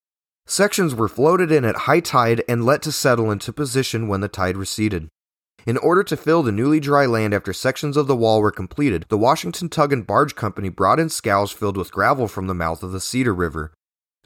Sections 0.47 0.95
were 0.95 1.09
floated 1.09 1.51
in 1.51 1.65
at 1.65 1.89
high 1.91 1.99
tide 1.99 2.45
and 2.49 2.65
let 2.65 2.83
to 2.83 2.93
settle 2.93 3.33
into 3.33 3.53
position 3.53 4.07
when 4.07 4.21
the 4.21 4.29
tide 4.29 4.57
receded. 4.57 5.09
In 5.67 5.77
order 5.77 6.05
to 6.05 6.17
fill 6.17 6.45
the 6.45 6.53
newly 6.53 6.79
dry 6.79 7.05
land 7.05 7.35
after 7.35 7.53
sections 7.53 7.97
of 7.97 8.07
the 8.07 8.15
wall 8.15 8.41
were 8.41 8.53
completed, 8.53 9.07
the 9.09 9.19
Washington 9.19 9.69
Tug 9.69 9.93
and 9.93 10.07
Barge 10.07 10.37
Company 10.37 10.69
brought 10.69 11.01
in 11.01 11.09
scows 11.09 11.51
filled 11.51 11.77
with 11.77 11.91
gravel 11.91 12.29
from 12.29 12.47
the 12.47 12.55
mouth 12.55 12.85
of 12.85 12.93
the 12.93 13.01
Cedar 13.01 13.35
River. 13.35 13.73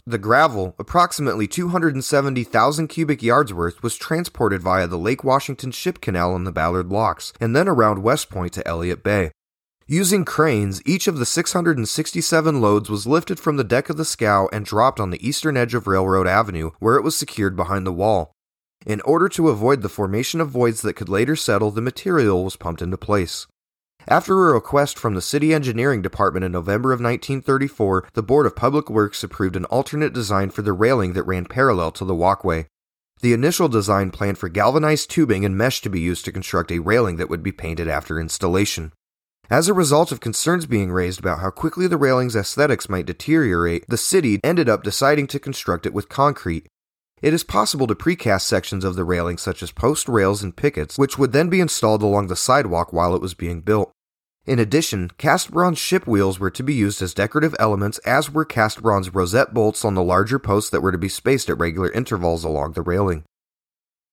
The 0.06 0.18
gravel, 0.18 0.74
approximately 0.78 1.46
270,000 1.46 2.88
cubic 2.88 3.22
yards 3.22 3.54
worth, 3.54 3.82
was 3.82 3.96
transported 3.96 4.60
via 4.60 4.86
the 4.86 4.98
Lake 4.98 5.24
Washington 5.24 5.70
Ship 5.70 5.98
Canal 5.98 6.36
and 6.36 6.46
the 6.46 6.52
Ballard 6.52 6.90
Locks, 6.90 7.32
and 7.40 7.56
then 7.56 7.68
around 7.68 8.02
West 8.02 8.28
Point 8.28 8.52
to 8.52 8.68
Elliott 8.68 9.02
Bay. 9.02 9.30
Using 9.86 10.26
cranes, 10.26 10.82
each 10.84 11.08
of 11.08 11.16
the 11.16 11.24
667 11.24 12.60
loads 12.60 12.90
was 12.90 13.06
lifted 13.06 13.40
from 13.40 13.56
the 13.56 13.64
deck 13.64 13.88
of 13.88 13.96
the 13.96 14.04
scow 14.04 14.46
and 14.52 14.66
dropped 14.66 15.00
on 15.00 15.08
the 15.08 15.26
eastern 15.26 15.56
edge 15.56 15.72
of 15.72 15.86
Railroad 15.86 16.26
Avenue, 16.26 16.72
where 16.80 16.96
it 16.96 17.02
was 17.02 17.16
secured 17.16 17.56
behind 17.56 17.86
the 17.86 17.92
wall. 17.92 18.32
In 18.84 19.00
order 19.02 19.30
to 19.30 19.48
avoid 19.48 19.80
the 19.80 19.88
formation 19.88 20.38
of 20.38 20.50
voids 20.50 20.82
that 20.82 20.96
could 20.96 21.08
later 21.08 21.34
settle, 21.34 21.70
the 21.70 21.80
material 21.80 22.44
was 22.44 22.56
pumped 22.56 22.82
into 22.82 22.98
place. 22.98 23.46
After 24.06 24.50
a 24.50 24.52
request 24.52 24.98
from 24.98 25.14
the 25.14 25.22
City 25.22 25.54
Engineering 25.54 26.02
Department 26.02 26.44
in 26.44 26.52
November 26.52 26.92
of 26.92 27.00
1934, 27.00 28.08
the 28.12 28.22
Board 28.22 28.44
of 28.44 28.54
Public 28.54 28.90
Works 28.90 29.24
approved 29.24 29.56
an 29.56 29.64
alternate 29.66 30.12
design 30.12 30.50
for 30.50 30.60
the 30.60 30.74
railing 30.74 31.14
that 31.14 31.22
ran 31.22 31.46
parallel 31.46 31.90
to 31.92 32.04
the 32.04 32.14
walkway. 32.14 32.66
The 33.22 33.32
initial 33.32 33.68
design 33.68 34.10
planned 34.10 34.36
for 34.36 34.50
galvanized 34.50 35.08
tubing 35.08 35.46
and 35.46 35.56
mesh 35.56 35.80
to 35.80 35.88
be 35.88 36.00
used 36.00 36.26
to 36.26 36.32
construct 36.32 36.70
a 36.70 36.80
railing 36.80 37.16
that 37.16 37.30
would 37.30 37.42
be 37.42 37.52
painted 37.52 37.88
after 37.88 38.20
installation. 38.20 38.92
As 39.48 39.68
a 39.68 39.74
result 39.74 40.12
of 40.12 40.20
concerns 40.20 40.66
being 40.66 40.92
raised 40.92 41.20
about 41.20 41.40
how 41.40 41.50
quickly 41.50 41.86
the 41.86 41.96
railing's 41.96 42.36
aesthetics 42.36 42.90
might 42.90 43.06
deteriorate, 43.06 43.86
the 43.88 43.96
city 43.96 44.38
ended 44.44 44.68
up 44.68 44.82
deciding 44.82 45.28
to 45.28 45.38
construct 45.38 45.86
it 45.86 45.94
with 45.94 46.10
concrete, 46.10 46.66
it 47.24 47.32
is 47.32 47.42
possible 47.42 47.86
to 47.86 47.94
precast 47.94 48.42
sections 48.42 48.84
of 48.84 48.96
the 48.96 49.04
railing, 49.04 49.38
such 49.38 49.62
as 49.62 49.72
post 49.72 50.10
rails 50.10 50.42
and 50.42 50.54
pickets, 50.54 50.98
which 50.98 51.16
would 51.16 51.32
then 51.32 51.48
be 51.48 51.58
installed 51.58 52.02
along 52.02 52.26
the 52.26 52.36
sidewalk 52.36 52.92
while 52.92 53.14
it 53.14 53.22
was 53.22 53.32
being 53.32 53.62
built. 53.62 53.90
In 54.44 54.58
addition, 54.58 55.10
cast 55.16 55.50
bronze 55.50 55.78
ship 55.78 56.06
wheels 56.06 56.38
were 56.38 56.50
to 56.50 56.62
be 56.62 56.74
used 56.74 57.00
as 57.00 57.14
decorative 57.14 57.56
elements, 57.58 57.96
as 58.00 58.30
were 58.30 58.44
cast 58.44 58.82
bronze 58.82 59.14
rosette 59.14 59.54
bolts 59.54 59.86
on 59.86 59.94
the 59.94 60.02
larger 60.02 60.38
posts 60.38 60.68
that 60.68 60.82
were 60.82 60.92
to 60.92 60.98
be 60.98 61.08
spaced 61.08 61.48
at 61.48 61.56
regular 61.56 61.90
intervals 61.92 62.44
along 62.44 62.72
the 62.72 62.82
railing. 62.82 63.24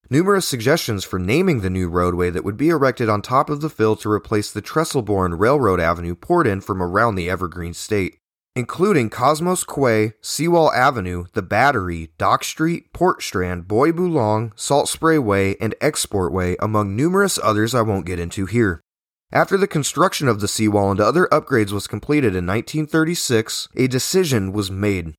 Numerous 0.10 0.48
suggestions 0.48 1.04
for 1.04 1.20
naming 1.20 1.60
the 1.60 1.70
new 1.70 1.90
roadway 1.90 2.30
that 2.30 2.46
would 2.46 2.56
be 2.56 2.70
erected 2.70 3.10
on 3.10 3.22
top 3.22 3.50
of 3.50 3.60
the 3.60 3.70
fill 3.70 3.98
to 3.98 4.10
replace 4.10 4.54
the 4.54 4.62
Trestle-Bourne 4.62 5.34
Railroad 5.34 5.82
Avenue 5.82 6.16
poured 6.16 6.48
in 6.48 6.62
from 6.62 6.82
around 6.82 7.16
the 7.16 7.30
Evergreen 7.30 7.74
State, 7.74 8.21
including 8.56 9.10
Cosmos 9.10 9.64
Quay, 9.64 10.14
Seawall 10.22 10.72
Avenue, 10.74 11.26
The 11.34 11.42
Battery, 11.42 12.12
Dock 12.18 12.44
Street, 12.44 12.92
Port 12.94 13.24
Strand, 13.24 13.68
Boy 13.68 13.92
Boulong, 13.92 14.52
Salt 14.56 14.90
Spray 14.90 15.18
Way, 15.18 15.56
and 15.62 15.76
Export 15.80 16.34
Way, 16.34 16.58
among 16.60 16.96
numerous 16.96 17.40
others 17.42 17.74
I 17.74 17.82
won't 17.82 18.06
get 18.06 18.20
into 18.20 18.46
here. 18.46 18.82
After 19.32 19.56
the 19.56 19.68
construction 19.68 20.28
of 20.28 20.42
the 20.42 20.48
seawall 20.48 20.92
and 20.92 21.00
other 21.00 21.28
upgrades 21.32 21.72
was 21.72 21.88
completed 21.88 22.36
in 22.36 22.46
1936, 22.46 23.70
a 23.78 23.88
decision 23.88 24.52
was 24.52 24.70
made. 24.70 25.14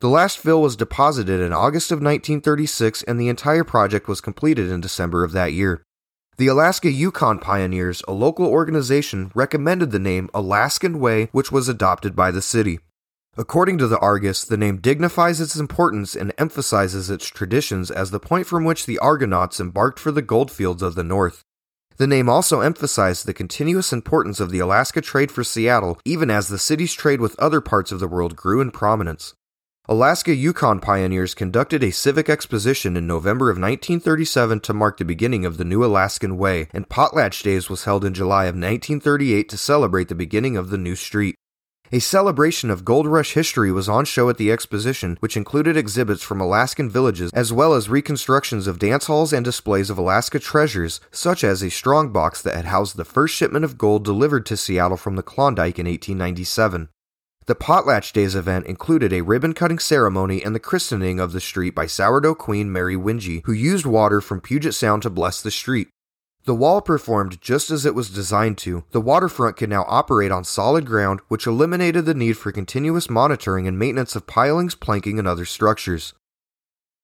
The 0.00 0.08
last 0.08 0.38
fill 0.38 0.60
was 0.60 0.74
deposited 0.74 1.40
in 1.40 1.52
August 1.52 1.92
of 1.92 1.98
1936 1.98 3.04
and 3.04 3.20
the 3.20 3.28
entire 3.28 3.62
project 3.62 4.08
was 4.08 4.20
completed 4.20 4.68
in 4.68 4.80
December 4.80 5.22
of 5.22 5.30
that 5.30 5.52
year. 5.52 5.84
The 6.38 6.46
Alaska 6.46 6.90
Yukon 6.90 7.40
Pioneers, 7.40 8.02
a 8.08 8.12
local 8.12 8.46
organization, 8.46 9.30
recommended 9.34 9.90
the 9.90 9.98
name 9.98 10.30
Alaskan 10.32 10.98
Way, 10.98 11.28
which 11.32 11.52
was 11.52 11.68
adopted 11.68 12.16
by 12.16 12.30
the 12.30 12.40
city. 12.40 12.78
According 13.36 13.76
to 13.78 13.86
the 13.86 13.98
Argus, 13.98 14.42
the 14.42 14.56
name 14.56 14.78
dignifies 14.78 15.42
its 15.42 15.56
importance 15.56 16.16
and 16.16 16.32
emphasizes 16.38 17.10
its 17.10 17.26
traditions 17.26 17.90
as 17.90 18.10
the 18.10 18.20
point 18.20 18.46
from 18.46 18.64
which 18.64 18.86
the 18.86 18.98
Argonauts 18.98 19.60
embarked 19.60 19.98
for 19.98 20.10
the 20.10 20.22
goldfields 20.22 20.82
of 20.82 20.94
the 20.94 21.04
North. 21.04 21.44
The 21.98 22.06
name 22.06 22.30
also 22.30 22.60
emphasized 22.60 23.26
the 23.26 23.34
continuous 23.34 23.92
importance 23.92 24.40
of 24.40 24.50
the 24.50 24.58
Alaska 24.58 25.02
trade 25.02 25.30
for 25.30 25.44
Seattle, 25.44 26.00
even 26.06 26.30
as 26.30 26.48
the 26.48 26.58
city's 26.58 26.94
trade 26.94 27.20
with 27.20 27.38
other 27.38 27.60
parts 27.60 27.92
of 27.92 28.00
the 28.00 28.08
world 28.08 28.36
grew 28.36 28.62
in 28.62 28.70
prominence. 28.70 29.34
Alaska 29.88 30.32
Yukon 30.32 30.78
pioneers 30.78 31.34
conducted 31.34 31.82
a 31.82 31.90
civic 31.90 32.28
exposition 32.28 32.96
in 32.96 33.04
November 33.04 33.50
of 33.50 33.56
1937 33.56 34.60
to 34.60 34.72
mark 34.72 34.96
the 34.96 35.04
beginning 35.04 35.44
of 35.44 35.56
the 35.56 35.64
new 35.64 35.84
Alaskan 35.84 36.38
Way, 36.38 36.68
and 36.72 36.88
Potlatch 36.88 37.42
Days 37.42 37.68
was 37.68 37.82
held 37.82 38.04
in 38.04 38.14
July 38.14 38.44
of 38.44 38.54
1938 38.54 39.48
to 39.48 39.58
celebrate 39.58 40.06
the 40.06 40.14
beginning 40.14 40.56
of 40.56 40.70
the 40.70 40.78
new 40.78 40.94
street. 40.94 41.34
A 41.90 41.98
celebration 41.98 42.70
of 42.70 42.84
Gold 42.84 43.08
Rush 43.08 43.32
history 43.32 43.72
was 43.72 43.88
on 43.88 44.04
show 44.04 44.28
at 44.28 44.36
the 44.36 44.52
exposition, 44.52 45.16
which 45.18 45.36
included 45.36 45.76
exhibits 45.76 46.22
from 46.22 46.40
Alaskan 46.40 46.88
villages 46.88 47.32
as 47.34 47.52
well 47.52 47.74
as 47.74 47.88
reconstructions 47.88 48.68
of 48.68 48.78
dance 48.78 49.06
halls 49.06 49.32
and 49.32 49.44
displays 49.44 49.90
of 49.90 49.98
Alaska 49.98 50.38
treasures, 50.38 51.00
such 51.10 51.42
as 51.42 51.60
a 51.60 51.70
strongbox 51.70 52.40
that 52.40 52.54
had 52.54 52.66
housed 52.66 52.96
the 52.96 53.04
first 53.04 53.34
shipment 53.34 53.64
of 53.64 53.78
gold 53.78 54.04
delivered 54.04 54.46
to 54.46 54.56
Seattle 54.56 54.96
from 54.96 55.16
the 55.16 55.24
Klondike 55.24 55.80
in 55.80 55.86
1897. 55.86 56.88
The 57.46 57.56
Potlatch 57.56 58.12
Days 58.12 58.36
event 58.36 58.66
included 58.66 59.12
a 59.12 59.22
ribbon 59.22 59.52
cutting 59.52 59.80
ceremony 59.80 60.44
and 60.44 60.54
the 60.54 60.60
christening 60.60 61.18
of 61.18 61.32
the 61.32 61.40
street 61.40 61.74
by 61.74 61.86
sourdough 61.86 62.36
queen 62.36 62.70
Mary 62.70 62.94
Wingy, 62.94 63.42
who 63.46 63.52
used 63.52 63.84
water 63.84 64.20
from 64.20 64.40
Puget 64.40 64.74
Sound 64.74 65.02
to 65.02 65.10
bless 65.10 65.42
the 65.42 65.50
street. 65.50 65.88
The 66.44 66.54
wall 66.54 66.80
performed 66.80 67.40
just 67.40 67.72
as 67.72 67.84
it 67.84 67.96
was 67.96 68.10
designed 68.10 68.58
to. 68.58 68.84
The 68.92 69.00
waterfront 69.00 69.56
could 69.56 69.70
now 69.70 69.84
operate 69.88 70.30
on 70.30 70.44
solid 70.44 70.86
ground, 70.86 71.18
which 71.26 71.48
eliminated 71.48 72.04
the 72.04 72.14
need 72.14 72.36
for 72.36 72.52
continuous 72.52 73.10
monitoring 73.10 73.66
and 73.66 73.76
maintenance 73.76 74.14
of 74.14 74.28
pilings, 74.28 74.76
planking, 74.76 75.18
and 75.18 75.26
other 75.26 75.44
structures. 75.44 76.14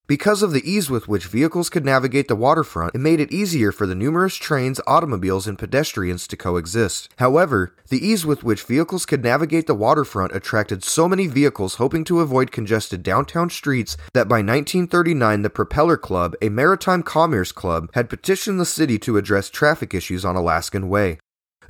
Because 0.09 0.43
of 0.43 0.53
the 0.53 0.67
ease 0.67 0.89
with 0.89 1.07
which 1.07 1.27
vehicles 1.27 1.69
could 1.69 1.85
navigate 1.85 2.29
the 2.29 2.35
waterfront, 2.35 2.95
it 2.95 2.99
made 2.99 3.21
it 3.21 3.31
easier 3.31 3.71
for 3.71 3.87
the 3.87 3.95
numerous 3.95 4.37
trains, 4.37 4.81
automobiles, 4.87 5.47
and 5.47 5.59
pedestrians 5.59 6.27
to 6.29 6.35
coexist. 6.35 7.11
However, 7.19 7.75
the 7.91 8.03
ease 8.05 8.25
with 8.25 8.43
which 8.43 8.63
vehicles 8.63 9.05
could 9.05 9.23
navigate 9.23 9.67
the 9.67 9.75
waterfront 9.75 10.35
attracted 10.35 10.83
so 10.83 11.11
many 11.11 11.27
vehicles 11.27 11.75
hoping 11.75 12.05
to 12.05 12.21
avoid 12.21 12.53
congested 12.53 13.03
downtown 13.03 13.51
streets 13.51 13.99
that 14.15 14.29
by 14.29 14.37
1939 14.37 15.43
the 15.43 15.51
Propeller 15.51 15.99
Club, 15.99 16.35
a 16.41 16.49
maritime 16.49 17.03
commerce 17.03 17.53
club, 17.53 17.91
had 17.93 18.09
petitioned 18.09 18.59
the 18.59 18.65
city 18.65 18.99
to 19.01 19.19
address 19.19 19.51
traffic 19.51 19.93
issues 19.93 20.25
on 20.25 20.37
Alaskan 20.37 20.89
Way. 20.89 21.19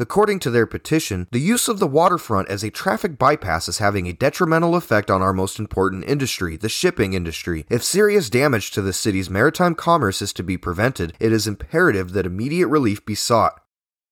According 0.00 0.38
to 0.40 0.50
their 0.50 0.66
petition, 0.66 1.26
the 1.32 1.40
use 1.40 1.66
of 1.66 1.80
the 1.80 1.86
waterfront 1.88 2.48
as 2.48 2.62
a 2.62 2.70
traffic 2.70 3.18
bypass 3.18 3.68
is 3.68 3.78
having 3.78 4.06
a 4.06 4.12
detrimental 4.12 4.76
effect 4.76 5.10
on 5.10 5.22
our 5.22 5.32
most 5.32 5.58
important 5.58 6.04
industry, 6.04 6.56
the 6.56 6.68
shipping 6.68 7.14
industry. 7.14 7.66
If 7.68 7.82
serious 7.82 8.30
damage 8.30 8.70
to 8.72 8.82
the 8.82 8.92
city's 8.92 9.28
maritime 9.28 9.74
commerce 9.74 10.22
is 10.22 10.32
to 10.34 10.44
be 10.44 10.56
prevented, 10.56 11.14
it 11.18 11.32
is 11.32 11.48
imperative 11.48 12.12
that 12.12 12.26
immediate 12.26 12.68
relief 12.68 13.04
be 13.04 13.16
sought. 13.16 13.60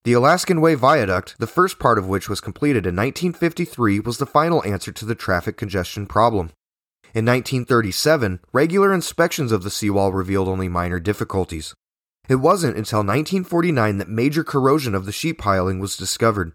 The 0.02 0.14
Alaskan 0.14 0.60
Way 0.60 0.74
Viaduct, 0.74 1.36
the 1.38 1.46
first 1.46 1.78
part 1.78 1.98
of 1.98 2.08
which 2.08 2.28
was 2.28 2.40
completed 2.40 2.84
in 2.84 2.96
1953, 2.96 4.00
was 4.00 4.18
the 4.18 4.26
final 4.26 4.64
answer 4.64 4.90
to 4.90 5.04
the 5.04 5.14
traffic 5.14 5.56
congestion 5.56 6.06
problem. 6.06 6.50
In 7.14 7.24
1937, 7.24 8.40
regular 8.52 8.92
inspections 8.92 9.52
of 9.52 9.62
the 9.62 9.70
seawall 9.70 10.12
revealed 10.12 10.48
only 10.48 10.68
minor 10.68 10.98
difficulties. 10.98 11.74
It 12.28 12.36
wasn't 12.36 12.76
until 12.76 12.98
1949 12.98 13.98
that 13.98 14.08
major 14.08 14.42
corrosion 14.42 14.94
of 14.94 15.06
the 15.06 15.12
sheet 15.12 15.38
piling 15.38 15.78
was 15.78 15.96
discovered. 15.96 16.52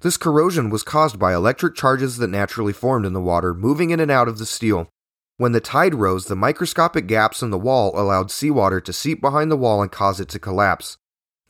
This 0.00 0.16
corrosion 0.16 0.70
was 0.70 0.84
caused 0.84 1.18
by 1.18 1.34
electric 1.34 1.74
charges 1.74 2.18
that 2.18 2.28
naturally 2.28 2.72
formed 2.72 3.04
in 3.04 3.14
the 3.14 3.20
water, 3.20 3.52
moving 3.52 3.90
in 3.90 3.98
and 3.98 4.10
out 4.10 4.28
of 4.28 4.38
the 4.38 4.46
steel. 4.46 4.88
When 5.36 5.52
the 5.52 5.60
tide 5.60 5.94
rose, 5.94 6.26
the 6.26 6.36
microscopic 6.36 7.06
gaps 7.06 7.42
in 7.42 7.50
the 7.50 7.58
wall 7.58 7.92
allowed 7.98 8.30
seawater 8.30 8.80
to 8.80 8.92
seep 8.92 9.20
behind 9.20 9.50
the 9.50 9.56
wall 9.56 9.82
and 9.82 9.90
cause 9.90 10.20
it 10.20 10.28
to 10.30 10.38
collapse. 10.38 10.96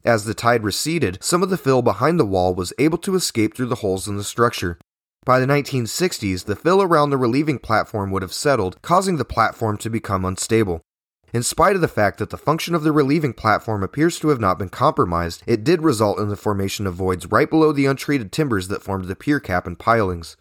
As 0.05 0.25
the 0.25 0.35
tide 0.35 0.65
receded, 0.65 1.19
some 1.21 1.43
of 1.43 1.51
the 1.51 1.59
fill 1.59 1.83
behind 1.83 2.19
the 2.19 2.25
wall 2.25 2.55
was 2.55 2.73
able 2.79 2.99
to 2.99 3.15
escape 3.15 3.55
through 3.55 3.67
the 3.67 3.77
holes 3.77 4.09
in 4.09 4.17
the 4.17 4.25
structure. 4.25 4.79
By 5.25 5.41
the 5.41 5.47
1960s, 5.47 6.45
the 6.45 6.57
fill 6.57 6.81
around 6.81 7.11
the 7.11 7.19
relieving 7.19 7.59
platform 7.59 8.11
would 8.13 8.23
have 8.23 8.33
settled, 8.33 8.81
causing 8.81 9.17
the 9.17 9.25
platform 9.27 9.77
to 9.79 9.91
become 9.91 10.25
unstable. 10.25 10.81
In 11.33 11.43
spite 11.43 11.75
of 11.75 11.83
the 11.83 11.89
fact 11.89 12.19
that 12.19 12.31
the 12.31 12.39
function 12.39 12.75
of 12.75 12.83
the 12.83 12.93
relieving 12.93 13.35
platform 13.35 13.83
appears 13.83 14.19
to 14.19 14.29
have 14.29 14.41
not 14.41 14.59
been 14.59 14.71
compromised, 14.71 15.43
it 15.47 15.63
did 15.63 15.83
result 15.83 16.19
in 16.19 16.29
the 16.29 16.37
formation 16.37 16.87
of 16.87 16.95
voids 16.95 17.27
right 17.27 17.51
below 17.51 17.71
the 17.71 17.85
untreated 17.85 18.33
timbers 18.33 18.69
that 18.69 18.83
formed 18.83 19.05
the 19.05 19.17
pier 19.17 19.39
cap 19.39 19.67
and 19.67 19.79
pilings. 19.79 20.37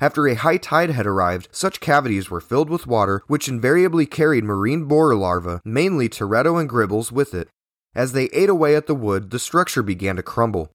After 0.00 0.26
a 0.26 0.34
high 0.34 0.56
tide 0.56 0.90
had 0.90 1.06
arrived, 1.06 1.48
such 1.52 1.78
cavities 1.78 2.30
were 2.30 2.40
filled 2.40 2.68
with 2.68 2.86
water, 2.86 3.22
which 3.28 3.48
invariably 3.48 4.06
carried 4.06 4.42
marine 4.42 4.86
borer 4.86 5.14
larvae, 5.14 5.60
mainly 5.64 6.08
teredo 6.08 6.58
and 6.58 6.68
gribbles, 6.68 7.12
with 7.12 7.32
it. 7.32 7.48
As 7.94 8.10
they 8.10 8.24
ate 8.26 8.48
away 8.48 8.74
at 8.74 8.88
the 8.88 8.94
wood, 8.94 9.30
the 9.30 9.38
structure 9.38 9.84
began 9.84 10.16
to 10.16 10.22
crumble. 10.24 10.72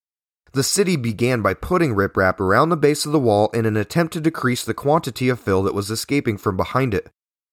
The 0.53 0.63
city 0.63 0.95
began 0.95 1.41
by 1.41 1.53
putting 1.53 1.93
riprap 1.93 2.39
around 2.39 2.69
the 2.69 2.77
base 2.77 3.05
of 3.05 3.11
the 3.11 3.19
wall 3.19 3.49
in 3.49 3.65
an 3.65 3.75
attempt 3.75 4.13
to 4.13 4.21
decrease 4.21 4.63
the 4.63 4.73
quantity 4.73 5.27
of 5.27 5.39
fill 5.39 5.63
that 5.63 5.75
was 5.75 5.91
escaping 5.91 6.37
from 6.37 6.55
behind 6.55 6.93
it. 6.93 7.09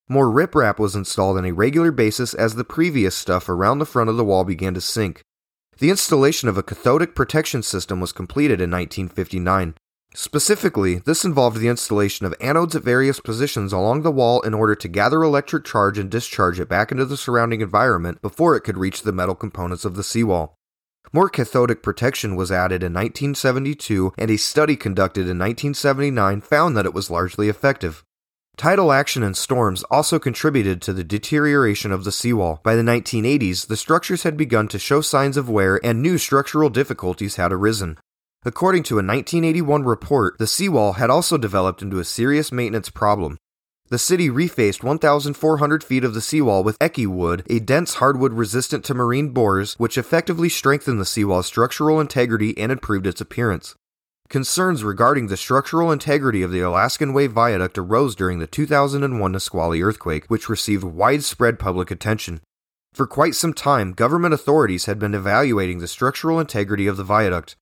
More 0.08 0.28
riprap 0.28 0.78
was 0.78 0.94
installed 0.94 1.36
on 1.36 1.44
a 1.44 1.52
regular 1.52 1.90
basis 1.90 2.32
as 2.32 2.54
the 2.54 2.62
previous 2.62 3.16
stuff 3.16 3.48
around 3.48 3.80
the 3.80 3.86
front 3.86 4.08
of 4.08 4.16
the 4.16 4.24
wall 4.24 4.44
began 4.44 4.72
to 4.74 4.80
sink. 4.80 5.22
The 5.78 5.90
installation 5.90 6.48
of 6.48 6.56
a 6.56 6.62
cathodic 6.62 7.16
protection 7.16 7.62
system 7.62 8.00
was 8.00 8.12
completed 8.12 8.60
in 8.60 8.70
1959. 8.70 9.74
Specifically, 10.14 11.00
this 11.00 11.24
involved 11.24 11.58
the 11.58 11.68
installation 11.68 12.24
of 12.24 12.38
anodes 12.38 12.76
at 12.76 12.84
various 12.84 13.20
positions 13.20 13.72
along 13.72 14.02
the 14.02 14.12
wall 14.12 14.40
in 14.42 14.54
order 14.54 14.74
to 14.76 14.88
gather 14.88 15.22
electric 15.22 15.64
charge 15.64 15.98
and 15.98 16.08
discharge 16.08 16.60
it 16.60 16.68
back 16.68 16.92
into 16.92 17.04
the 17.04 17.16
surrounding 17.16 17.60
environment 17.60 18.22
before 18.22 18.56
it 18.56 18.62
could 18.62 18.78
reach 18.78 19.02
the 19.02 19.12
metal 19.12 19.34
components 19.34 19.84
of 19.84 19.96
the 19.96 20.04
seawall. 20.04 20.56
More 21.12 21.28
cathodic 21.28 21.82
protection 21.82 22.36
was 22.36 22.52
added 22.52 22.82
in 22.82 22.94
1972, 22.94 24.12
and 24.16 24.30
a 24.30 24.38
study 24.38 24.76
conducted 24.76 25.22
in 25.22 25.38
1979 25.38 26.40
found 26.40 26.76
that 26.76 26.86
it 26.86 26.94
was 26.94 27.10
largely 27.10 27.48
effective. 27.48 28.04
Tidal 28.56 28.90
action 28.90 29.22
and 29.22 29.36
storms 29.36 29.82
also 29.90 30.18
contributed 30.18 30.80
to 30.80 30.94
the 30.94 31.04
deterioration 31.04 31.92
of 31.92 32.04
the 32.04 32.12
seawall. 32.12 32.60
By 32.62 32.74
the 32.74 32.82
1980s, 32.82 33.66
the 33.66 33.76
structures 33.76 34.22
had 34.22 34.38
begun 34.38 34.66
to 34.68 34.78
show 34.78 35.02
signs 35.02 35.36
of 35.36 35.50
wear 35.50 35.78
and 35.84 36.00
new 36.00 36.16
structural 36.16 36.70
difficulties 36.70 37.36
had 37.36 37.52
arisen. 37.52 37.98
According 38.46 38.84
to 38.84 38.94
a 38.94 39.04
1981 39.04 39.84
report, 39.84 40.38
the 40.38 40.46
seawall 40.46 40.94
had 40.94 41.10
also 41.10 41.36
developed 41.36 41.82
into 41.82 41.98
a 41.98 42.04
serious 42.04 42.50
maintenance 42.50 42.88
problem. 42.88 43.36
The 43.88 43.98
city 43.98 44.30
refaced 44.30 44.82
1,400 44.82 45.84
feet 45.84 46.02
of 46.02 46.14
the 46.14 46.22
seawall 46.22 46.64
with 46.64 46.78
ekki 46.78 47.06
wood, 47.06 47.44
a 47.50 47.60
dense 47.60 47.94
hardwood 47.94 48.32
resistant 48.32 48.84
to 48.86 48.94
marine 48.94 49.30
borers, 49.30 49.74
which 49.74 49.98
effectively 49.98 50.48
strengthened 50.48 50.98
the 50.98 51.04
seawall's 51.04 51.46
structural 51.46 52.00
integrity 52.00 52.56
and 52.56 52.72
improved 52.72 53.06
its 53.06 53.20
appearance. 53.20 53.74
Concerns 54.28 54.82
regarding 54.82 55.28
the 55.28 55.36
structural 55.36 55.92
integrity 55.92 56.42
of 56.42 56.50
the 56.50 56.60
Alaskan 56.60 57.12
Way 57.12 57.28
Viaduct 57.28 57.78
arose 57.78 58.16
during 58.16 58.40
the 58.40 58.48
2001 58.48 59.32
Nisqually 59.32 59.80
earthquake, 59.82 60.24
which 60.26 60.48
received 60.48 60.82
widespread 60.82 61.60
public 61.60 61.92
attention. 61.92 62.40
For 62.92 63.06
quite 63.06 63.36
some 63.36 63.52
time, 63.52 63.92
government 63.92 64.34
authorities 64.34 64.86
had 64.86 64.98
been 64.98 65.14
evaluating 65.14 65.78
the 65.78 65.86
structural 65.86 66.40
integrity 66.40 66.88
of 66.88 66.96
the 66.96 67.04
viaduct. 67.04 67.54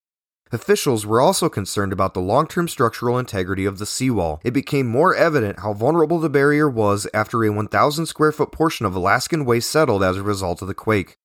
Officials 0.52 1.04
were 1.04 1.20
also 1.20 1.50
concerned 1.50 1.92
about 1.92 2.14
the 2.14 2.20
long 2.20 2.46
term 2.46 2.66
structural 2.66 3.18
integrity 3.18 3.66
of 3.66 3.78
the 3.78 3.84
seawall. 3.84 4.40
It 4.42 4.52
became 4.52 4.86
more 4.86 5.14
evident 5.14 5.60
how 5.60 5.74
vulnerable 5.74 6.18
the 6.18 6.30
barrier 6.30 6.68
was 6.68 7.06
after 7.12 7.44
a 7.44 7.52
1,000 7.52 8.06
square 8.06 8.32
foot 8.32 8.52
portion 8.52 8.86
of 8.86 8.94
Alaskan 8.94 9.44
Way 9.44 9.60
settled 9.60 10.02
as 10.02 10.16
a 10.16 10.22
result 10.22 10.62
of 10.62 10.68
the 10.68 10.74
quake. 10.74 11.18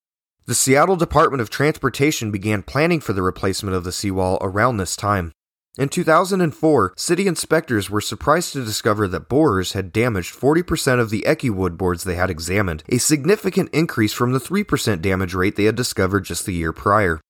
The 0.50 0.56
Seattle 0.56 0.96
Department 0.96 1.42
of 1.42 1.52
Transportation 1.52 2.32
began 2.32 2.64
planning 2.64 3.02
for 3.02 3.14
the 3.14 3.22
replacement 3.22 3.76
of 3.76 3.84
the 3.84 3.92
seawall 3.92 4.40
around 4.42 4.78
this 4.78 4.96
time. 4.96 5.32
In 5.78 5.90
2004, 5.90 6.94
city 6.98 7.28
inspectors 7.28 7.92
were 7.92 8.02
surprised 8.02 8.54
to 8.54 8.66
discover 8.66 9.08
that 9.10 9.30
borers 9.30 9.74
had 9.74 9.94
damaged 9.94 10.34
40% 10.34 11.00
of 11.00 11.12
the 11.12 11.24
Ekki 11.28 11.52
boards 11.78 12.04
they 12.04 12.16
had 12.16 12.32
examined, 12.32 12.84
a 12.90 12.98
significant 12.98 13.70
increase 13.74 14.12
from 14.12 14.32
the 14.32 14.40
3% 14.40 15.04
damage 15.04 15.36
rate 15.36 15.56
they 15.56 15.66
had 15.66 15.76
discovered 15.76 16.26
just 16.26 16.48
the 16.48 16.56
year 16.56 16.74
prior. 16.74 17.22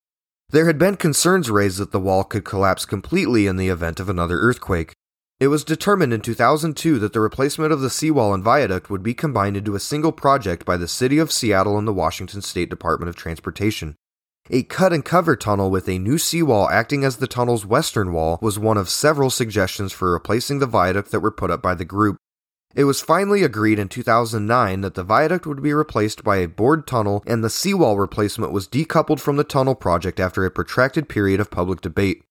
There 0.48 0.64
had 0.64 0.78
been 0.78 0.96
concerns 0.96 1.50
raised 1.50 1.76
that 1.76 1.92
the 1.92 2.00
wall 2.00 2.24
could 2.24 2.46
collapse 2.46 2.86
completely 2.86 3.46
in 3.46 3.58
the 3.58 3.68
event 3.68 4.00
of 4.00 4.08
another 4.08 4.38
earthquake. 4.38 4.94
It 5.40 5.48
was 5.48 5.64
determined 5.64 6.12
in 6.12 6.20
2002 6.20 6.98
that 6.98 7.14
the 7.14 7.20
replacement 7.20 7.72
of 7.72 7.80
the 7.80 7.88
seawall 7.88 8.34
and 8.34 8.44
viaduct 8.44 8.90
would 8.90 9.02
be 9.02 9.14
combined 9.14 9.56
into 9.56 9.74
a 9.74 9.80
single 9.80 10.12
project 10.12 10.66
by 10.66 10.76
the 10.76 10.86
City 10.86 11.16
of 11.16 11.32
Seattle 11.32 11.78
and 11.78 11.88
the 11.88 11.94
Washington 11.94 12.42
State 12.42 12.68
Department 12.68 13.08
of 13.08 13.16
Transportation. 13.16 13.96
A 14.50 14.64
cut 14.64 14.92
and 14.92 15.02
cover 15.02 15.36
tunnel 15.36 15.70
with 15.70 15.88
a 15.88 15.98
new 15.98 16.18
seawall 16.18 16.68
acting 16.68 17.04
as 17.04 17.16
the 17.16 17.26
tunnel's 17.26 17.64
western 17.64 18.12
wall 18.12 18.38
was 18.42 18.58
one 18.58 18.76
of 18.76 18.90
several 18.90 19.30
suggestions 19.30 19.92
for 19.92 20.12
replacing 20.12 20.58
the 20.58 20.66
viaduct 20.66 21.10
that 21.10 21.20
were 21.20 21.30
put 21.30 21.50
up 21.50 21.62
by 21.62 21.74
the 21.74 21.86
group. 21.86 22.18
It 22.74 22.84
was 22.84 23.00
finally 23.00 23.42
agreed 23.42 23.78
in 23.78 23.88
2009 23.88 24.82
that 24.82 24.94
the 24.94 25.02
viaduct 25.02 25.46
would 25.46 25.62
be 25.62 25.72
replaced 25.72 26.22
by 26.22 26.36
a 26.36 26.48
bored 26.48 26.86
tunnel 26.86 27.24
and 27.26 27.42
the 27.42 27.48
seawall 27.48 27.96
replacement 27.96 28.52
was 28.52 28.68
decoupled 28.68 29.20
from 29.20 29.36
the 29.36 29.44
tunnel 29.44 29.74
project 29.74 30.20
after 30.20 30.44
a 30.44 30.50
protracted 30.50 31.08
period 31.08 31.40
of 31.40 31.50
public 31.50 31.80
debate. 31.80 32.24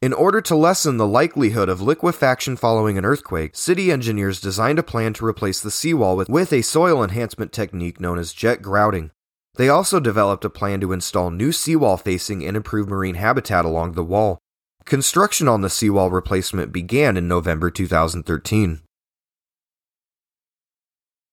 In 0.00 0.12
order 0.12 0.40
to 0.42 0.54
lessen 0.54 0.96
the 0.96 1.08
likelihood 1.08 1.68
of 1.68 1.82
liquefaction 1.82 2.56
following 2.56 2.96
an 2.96 3.04
earthquake, 3.04 3.56
city 3.56 3.90
engineers 3.90 4.40
designed 4.40 4.78
a 4.78 4.84
plan 4.84 5.12
to 5.14 5.26
replace 5.26 5.60
the 5.60 5.72
seawall 5.72 6.16
with, 6.16 6.28
with 6.28 6.52
a 6.52 6.62
soil 6.62 7.02
enhancement 7.02 7.52
technique 7.52 8.00
known 8.00 8.16
as 8.16 8.32
jet 8.32 8.62
grouting. 8.62 9.10
They 9.56 9.68
also 9.68 9.98
developed 9.98 10.44
a 10.44 10.50
plan 10.50 10.80
to 10.82 10.92
install 10.92 11.32
new 11.32 11.50
seawall 11.50 11.96
facing 11.96 12.44
and 12.46 12.56
improve 12.56 12.88
marine 12.88 13.16
habitat 13.16 13.64
along 13.64 13.92
the 13.92 14.04
wall. 14.04 14.38
Construction 14.84 15.48
on 15.48 15.62
the 15.62 15.70
seawall 15.70 16.12
replacement 16.12 16.70
began 16.70 17.16
in 17.16 17.26
November 17.26 17.68
2013. 17.68 18.80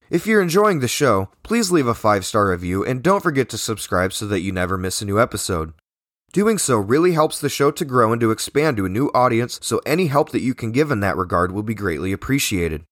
If 0.10 0.26
you're 0.26 0.42
enjoying 0.42 0.80
the 0.80 0.88
show, 0.88 1.30
please 1.44 1.72
leave 1.72 1.88
a 1.88 1.94
5 1.94 2.26
star 2.26 2.50
review 2.50 2.84
and 2.84 3.04
don't 3.04 3.22
forget 3.22 3.48
to 3.50 3.60
subscribe 3.60 4.12
so 4.12 4.26
that 4.26 4.42
you 4.42 4.52
never 4.52 4.76
miss 4.76 5.04
a 5.04 5.06
new 5.06 5.22
episode. 5.22 5.74
Doing 6.36 6.58
so 6.58 6.76
really 6.76 7.14
helps 7.14 7.40
the 7.40 7.48
show 7.48 7.72
to 7.72 7.86
grow 7.86 8.12
and 8.12 8.20
to 8.20 8.30
expand 8.30 8.76
to 8.76 8.86
a 8.86 8.90
new 8.90 9.08
audience, 9.16 9.58
so 9.64 9.80
any 9.86 10.08
help 10.08 10.32
that 10.32 10.42
you 10.42 10.54
can 10.54 10.74
give 10.74 10.92
in 10.92 11.00
that 11.00 11.16
regard 11.16 11.54
will 11.54 11.64
be 11.64 11.74
greatly 11.74 12.12
appreciated. 12.12 12.84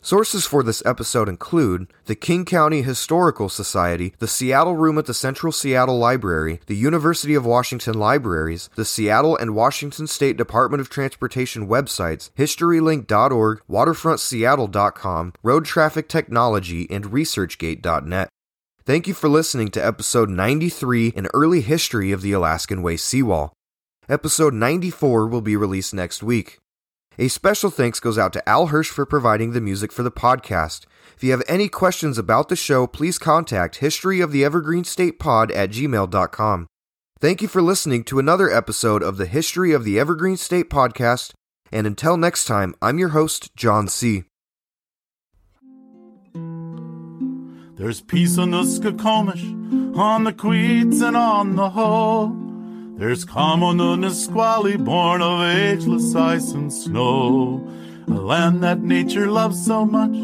Sources 0.00 0.46
for 0.46 0.62
this 0.62 0.82
episode 0.86 1.28
include 1.28 1.92
the 2.06 2.14
King 2.14 2.46
County 2.46 2.80
Historical 2.80 3.50
Society, 3.50 4.14
the 4.18 4.26
Seattle 4.26 4.76
Room 4.76 4.96
at 4.96 5.04
the 5.04 5.12
Central 5.12 5.52
Seattle 5.52 5.98
Library, 5.98 6.58
the 6.68 6.74
University 6.74 7.34
of 7.34 7.44
Washington 7.44 7.98
Libraries, 7.98 8.70
the 8.76 8.84
Seattle 8.86 9.36
and 9.36 9.54
Washington 9.54 10.06
State 10.06 10.38
Department 10.38 10.80
of 10.80 10.88
Transportation 10.88 11.68
websites, 11.68 12.30
HistoryLink.org, 12.38 13.60
WaterfrontSeattle.com, 13.68 15.34
Road 15.42 15.66
Traffic 15.66 16.08
Technology, 16.08 16.90
and 16.90 17.04
ResearchGate.net. 17.04 18.30
Thank 18.86 19.08
you 19.08 19.14
for 19.14 19.28
listening 19.28 19.72
to 19.72 19.84
episode 19.84 20.30
93 20.30 21.14
An 21.16 21.26
Early 21.34 21.60
History 21.60 22.12
of 22.12 22.22
the 22.22 22.30
Alaskan 22.30 22.82
Way 22.82 22.96
Seawall. 22.96 23.52
Episode 24.08 24.54
94 24.54 25.26
will 25.26 25.40
be 25.40 25.56
released 25.56 25.92
next 25.92 26.22
week. 26.22 26.58
A 27.18 27.26
special 27.26 27.68
thanks 27.68 27.98
goes 27.98 28.16
out 28.16 28.32
to 28.34 28.48
Al 28.48 28.68
Hirsch 28.68 28.90
for 28.90 29.04
providing 29.04 29.50
the 29.50 29.60
music 29.60 29.90
for 29.90 30.04
the 30.04 30.12
podcast. 30.12 30.84
If 31.16 31.24
you 31.24 31.32
have 31.32 31.42
any 31.48 31.68
questions 31.68 32.16
about 32.16 32.48
the 32.48 32.54
show, 32.54 32.86
please 32.86 33.18
contact 33.18 33.78
History 33.78 34.20
of 34.20 34.30
the 34.30 34.44
Evergreen 34.44 34.84
State 34.84 35.18
Pod 35.18 35.50
at 35.50 35.70
gmail.com. 35.70 36.68
Thank 37.18 37.42
you 37.42 37.48
for 37.48 37.62
listening 37.62 38.04
to 38.04 38.20
another 38.20 38.48
episode 38.48 39.02
of 39.02 39.16
the 39.16 39.26
History 39.26 39.72
of 39.72 39.82
the 39.82 39.98
Evergreen 39.98 40.36
State 40.36 40.70
podcast, 40.70 41.32
and 41.72 41.88
until 41.88 42.16
next 42.16 42.44
time, 42.44 42.76
I'm 42.80 43.00
your 43.00 43.08
host, 43.08 43.50
John 43.56 43.88
C. 43.88 44.22
There's 47.76 48.00
peace 48.00 48.38
on 48.38 48.52
the 48.52 48.62
Skokomish, 48.62 49.96
on 49.98 50.24
the 50.24 50.32
Queets, 50.32 51.02
and 51.02 51.14
on 51.14 51.56
the 51.56 51.68
Hoh. 51.68 52.34
There's 52.96 53.26
calm 53.26 53.62
on 53.62 53.76
the 53.76 53.96
Nisqually, 53.96 54.78
born 54.78 55.20
of 55.20 55.42
ageless 55.42 56.14
ice 56.14 56.52
and 56.52 56.72
snow. 56.72 57.68
A 58.08 58.14
land 58.14 58.62
that 58.62 58.80
nature 58.80 59.30
loves 59.30 59.62
so 59.62 59.84
much, 59.84 60.14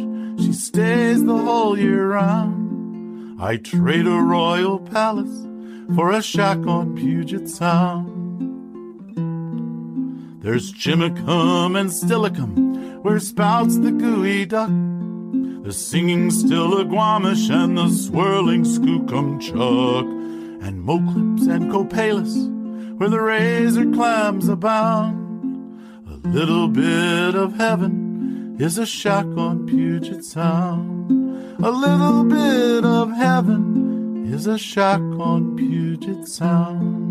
she 0.43 0.55
stays 0.55 1.23
the 1.27 1.37
whole 1.37 1.79
year 1.79 2.12
round. 2.12 3.38
I 3.38 3.59
trade 3.59 4.07
a 4.07 4.19
royal 4.19 4.79
palace 4.79 5.47
for 5.95 6.11
a 6.11 6.23
shack 6.23 6.67
on 6.67 6.97
Puget 6.97 7.51
Sound. 7.51 8.09
There's 10.43 10.73
Chimacum 10.73 11.79
and 11.79 11.91
Steilacoom, 11.91 13.03
where 13.03 13.21
spouts 13.21 13.77
the 13.77 13.91
Geoduck. 13.91 15.02
The 15.62 15.72
singing 15.72 16.31
Stillaguamish 16.31 17.48
and 17.48 17.79
the 17.79 17.88
swirling 17.88 18.64
Skookumchuck, 18.64 20.07
and 20.66 20.85
Moclips 20.85 21.48
and 21.48 21.70
Copalis, 21.70 22.98
where 22.98 23.09
the 23.09 23.20
razor 23.20 23.88
clams 23.92 24.48
abound. 24.48 25.79
A 26.09 26.29
little 26.29 26.66
bit 26.66 27.37
of 27.37 27.55
heaven 27.55 28.57
is 28.59 28.77
a 28.77 28.85
shack 28.85 29.27
on 29.37 29.64
Puget 29.66 30.25
Sound. 30.25 31.11
A 31.64 31.70
little 31.70 32.25
bit 32.25 32.85
of 32.85 33.12
heaven 33.12 34.33
is 34.35 34.48
a 34.48 34.59
shack 34.59 35.01
on 35.01 35.57
Puget 35.57 36.27
Sound. 36.27 37.02